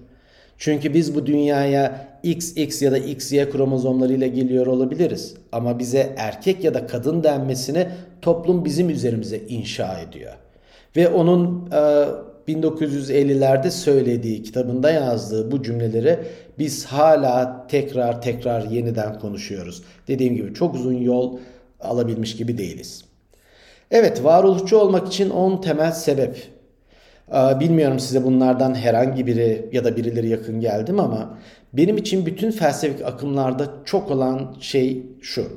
Çünkü 0.57 0.93
biz 0.93 1.15
bu 1.15 1.25
dünyaya 1.25 2.07
XX 2.23 2.81
ya 2.81 2.91
da 2.91 2.97
XY 2.97 3.41
kromozomlarıyla 3.41 4.27
geliyor 4.27 4.67
olabiliriz. 4.67 5.33
Ama 5.51 5.79
bize 5.79 6.13
erkek 6.17 6.63
ya 6.63 6.73
da 6.73 6.87
kadın 6.87 7.23
denmesini 7.23 7.87
toplum 8.21 8.65
bizim 8.65 8.89
üzerimize 8.89 9.37
inşa 9.37 9.99
ediyor. 9.99 10.33
Ve 10.95 11.09
onun 11.09 11.71
e, 11.71 12.05
1950'lerde 12.47 13.71
söylediği, 13.71 14.43
kitabında 14.43 14.91
yazdığı 14.91 15.51
bu 15.51 15.63
cümleleri 15.63 16.19
biz 16.59 16.85
hala 16.85 17.67
tekrar 17.67 18.21
tekrar 18.21 18.61
yeniden 18.61 19.19
konuşuyoruz. 19.19 19.83
Dediğim 20.07 20.35
gibi 20.35 20.53
çok 20.53 20.75
uzun 20.75 20.93
yol 20.93 21.37
alabilmiş 21.79 22.37
gibi 22.37 22.57
değiliz. 22.57 23.05
Evet, 23.91 24.23
varoluşçu 24.23 24.77
olmak 24.77 25.07
için 25.07 25.29
10 25.29 25.61
temel 25.61 25.91
sebep. 25.91 26.47
Aa, 27.31 27.59
Bilmiyorum 27.59 27.99
size 27.99 28.23
bunlardan 28.23 28.75
herhangi 28.75 29.27
biri 29.27 29.69
ya 29.71 29.83
da 29.83 29.95
birileri 29.95 30.29
yakın 30.29 30.59
geldi 30.59 30.93
mi 30.93 31.01
ama 31.01 31.37
benim 31.73 31.97
için 31.97 32.25
bütün 32.25 32.51
felsefik 32.51 33.05
akımlarda 33.05 33.67
çok 33.85 34.11
olan 34.11 34.55
şey 34.59 35.03
şu. 35.21 35.47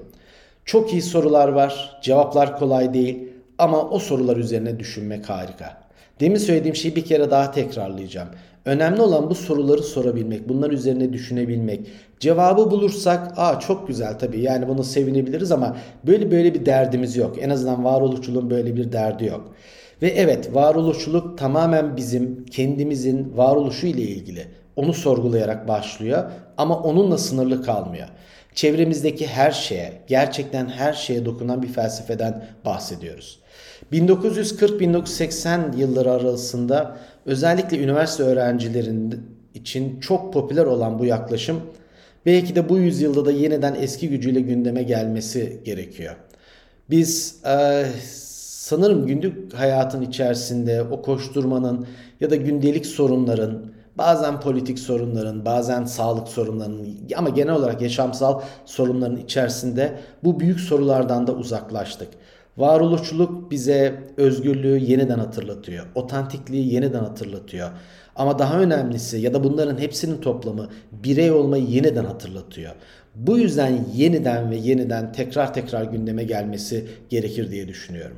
Çok 0.64 0.92
iyi 0.92 1.02
sorular 1.02 1.48
var, 1.48 2.00
cevaplar 2.02 2.58
kolay 2.58 2.94
değil 2.94 3.28
ama 3.58 3.90
o 3.90 3.98
sorular 3.98 4.36
üzerine 4.36 4.78
düşünmek 4.78 5.28
harika. 5.28 5.89
Demin 6.20 6.38
söylediğim 6.38 6.76
şeyi 6.76 6.96
bir 6.96 7.04
kere 7.04 7.30
daha 7.30 7.50
tekrarlayacağım. 7.50 8.28
Önemli 8.64 9.02
olan 9.02 9.30
bu 9.30 9.34
soruları 9.34 9.82
sorabilmek, 9.82 10.48
bunlar 10.48 10.70
üzerine 10.70 11.12
düşünebilmek. 11.12 11.80
Cevabı 12.20 12.70
bulursak, 12.70 13.32
aa 13.36 13.60
çok 13.60 13.88
güzel 13.88 14.18
tabii 14.18 14.40
yani 14.40 14.68
bunu 14.68 14.84
sevinebiliriz 14.84 15.52
ama 15.52 15.76
böyle 16.06 16.30
böyle 16.30 16.54
bir 16.54 16.66
derdimiz 16.66 17.16
yok. 17.16 17.36
En 17.40 17.50
azından 17.50 17.84
varoluşçuluğun 17.84 18.50
böyle 18.50 18.76
bir 18.76 18.92
derdi 18.92 19.24
yok. 19.24 19.54
Ve 20.02 20.08
evet 20.08 20.54
varoluşçuluk 20.54 21.38
tamamen 21.38 21.96
bizim 21.96 22.44
kendimizin 22.46 23.36
varoluşu 23.36 23.86
ile 23.86 24.02
ilgili. 24.02 24.46
Onu 24.76 24.92
sorgulayarak 24.94 25.68
başlıyor 25.68 26.30
ama 26.58 26.78
onunla 26.78 27.18
sınırlı 27.18 27.62
kalmıyor. 27.62 28.08
Çevremizdeki 28.54 29.26
her 29.26 29.50
şeye, 29.50 29.92
gerçekten 30.06 30.68
her 30.68 30.92
şeye 30.92 31.24
dokunan 31.24 31.62
bir 31.62 31.68
felsefeden 31.68 32.44
bahsediyoruz. 32.64 33.40
1940-1980 33.92 35.76
yılları 35.76 36.12
arasında 36.12 36.96
özellikle 37.26 37.78
üniversite 37.78 38.22
öğrencilerinin 38.22 39.20
için 39.54 40.00
çok 40.00 40.32
popüler 40.32 40.64
olan 40.64 40.98
bu 40.98 41.04
yaklaşım 41.04 41.60
belki 42.26 42.54
de 42.54 42.68
bu 42.68 42.78
yüzyılda 42.78 43.24
da 43.24 43.32
yeniden 43.32 43.74
eski 43.74 44.08
gücüyle 44.08 44.40
gündeme 44.40 44.82
gelmesi 44.82 45.60
gerekiyor. 45.64 46.16
Biz 46.90 47.36
e, 47.46 47.86
sanırım 48.60 49.06
günlük 49.06 49.54
hayatın 49.54 50.02
içerisinde 50.02 50.82
o 50.82 51.02
koşturmanın 51.02 51.86
ya 52.20 52.30
da 52.30 52.36
gündelik 52.36 52.86
sorunların, 52.86 53.64
bazen 53.98 54.40
politik 54.40 54.78
sorunların, 54.78 55.44
bazen 55.44 55.84
sağlık 55.84 56.28
sorunlarının 56.28 56.98
ama 57.16 57.28
genel 57.28 57.54
olarak 57.54 57.82
yaşamsal 57.82 58.40
sorunların 58.64 59.16
içerisinde 59.16 59.98
bu 60.24 60.40
büyük 60.40 60.60
sorulardan 60.60 61.26
da 61.26 61.32
uzaklaştık. 61.32 62.08
Varoluşçuluk 62.56 63.50
bize 63.50 64.02
özgürlüğü 64.16 64.78
yeniden 64.78 65.18
hatırlatıyor. 65.18 65.86
Otantikliği 65.94 66.74
yeniden 66.74 67.00
hatırlatıyor. 67.00 67.70
Ama 68.16 68.38
daha 68.38 68.60
önemlisi 68.60 69.18
ya 69.18 69.34
da 69.34 69.44
bunların 69.44 69.78
hepsinin 69.78 70.20
toplamı 70.20 70.68
birey 70.92 71.30
olmayı 71.30 71.64
yeniden 71.64 72.04
hatırlatıyor. 72.04 72.72
Bu 73.14 73.38
yüzden 73.38 73.84
yeniden 73.94 74.50
ve 74.50 74.56
yeniden 74.56 75.12
tekrar 75.12 75.54
tekrar 75.54 75.84
gündeme 75.84 76.24
gelmesi 76.24 76.86
gerekir 77.08 77.50
diye 77.50 77.68
düşünüyorum. 77.68 78.16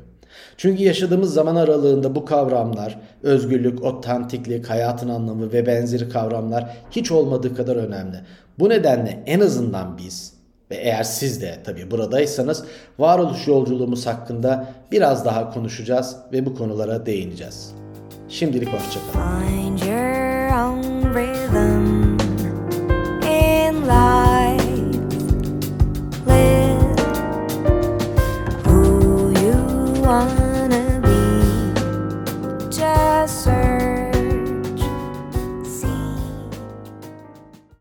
Çünkü 0.57 0.83
yaşadığımız 0.83 1.35
zaman 1.35 1.57
aralığında 1.57 2.15
bu 2.15 2.25
kavramlar, 2.25 2.99
özgürlük, 3.23 3.85
otantiklik, 3.85 4.71
hayatın 4.71 5.09
anlamı 5.09 5.53
ve 5.53 5.67
benzeri 5.67 6.09
kavramlar 6.09 6.77
hiç 6.91 7.11
olmadığı 7.11 7.55
kadar 7.55 7.77
önemli. 7.77 8.17
Bu 8.59 8.69
nedenle 8.69 9.23
en 9.27 9.41
azından 9.41 9.99
biz 9.99 10.35
ve 10.73 10.77
eğer 10.77 11.03
siz 11.03 11.43
de 11.43 11.59
tabii 11.65 11.91
buradaysanız 11.91 12.65
varoluş 12.99 13.47
yolculuğumuz 13.47 14.07
hakkında 14.07 14.69
biraz 14.93 15.25
daha 15.25 15.51
konuşacağız 15.51 16.17
ve 16.33 16.47
bu 16.47 16.55
konulara 16.55 17.07
değineceğiz. 17.07 17.75
Şimdilik 18.29 18.69
hoşçakalın. 18.69 20.22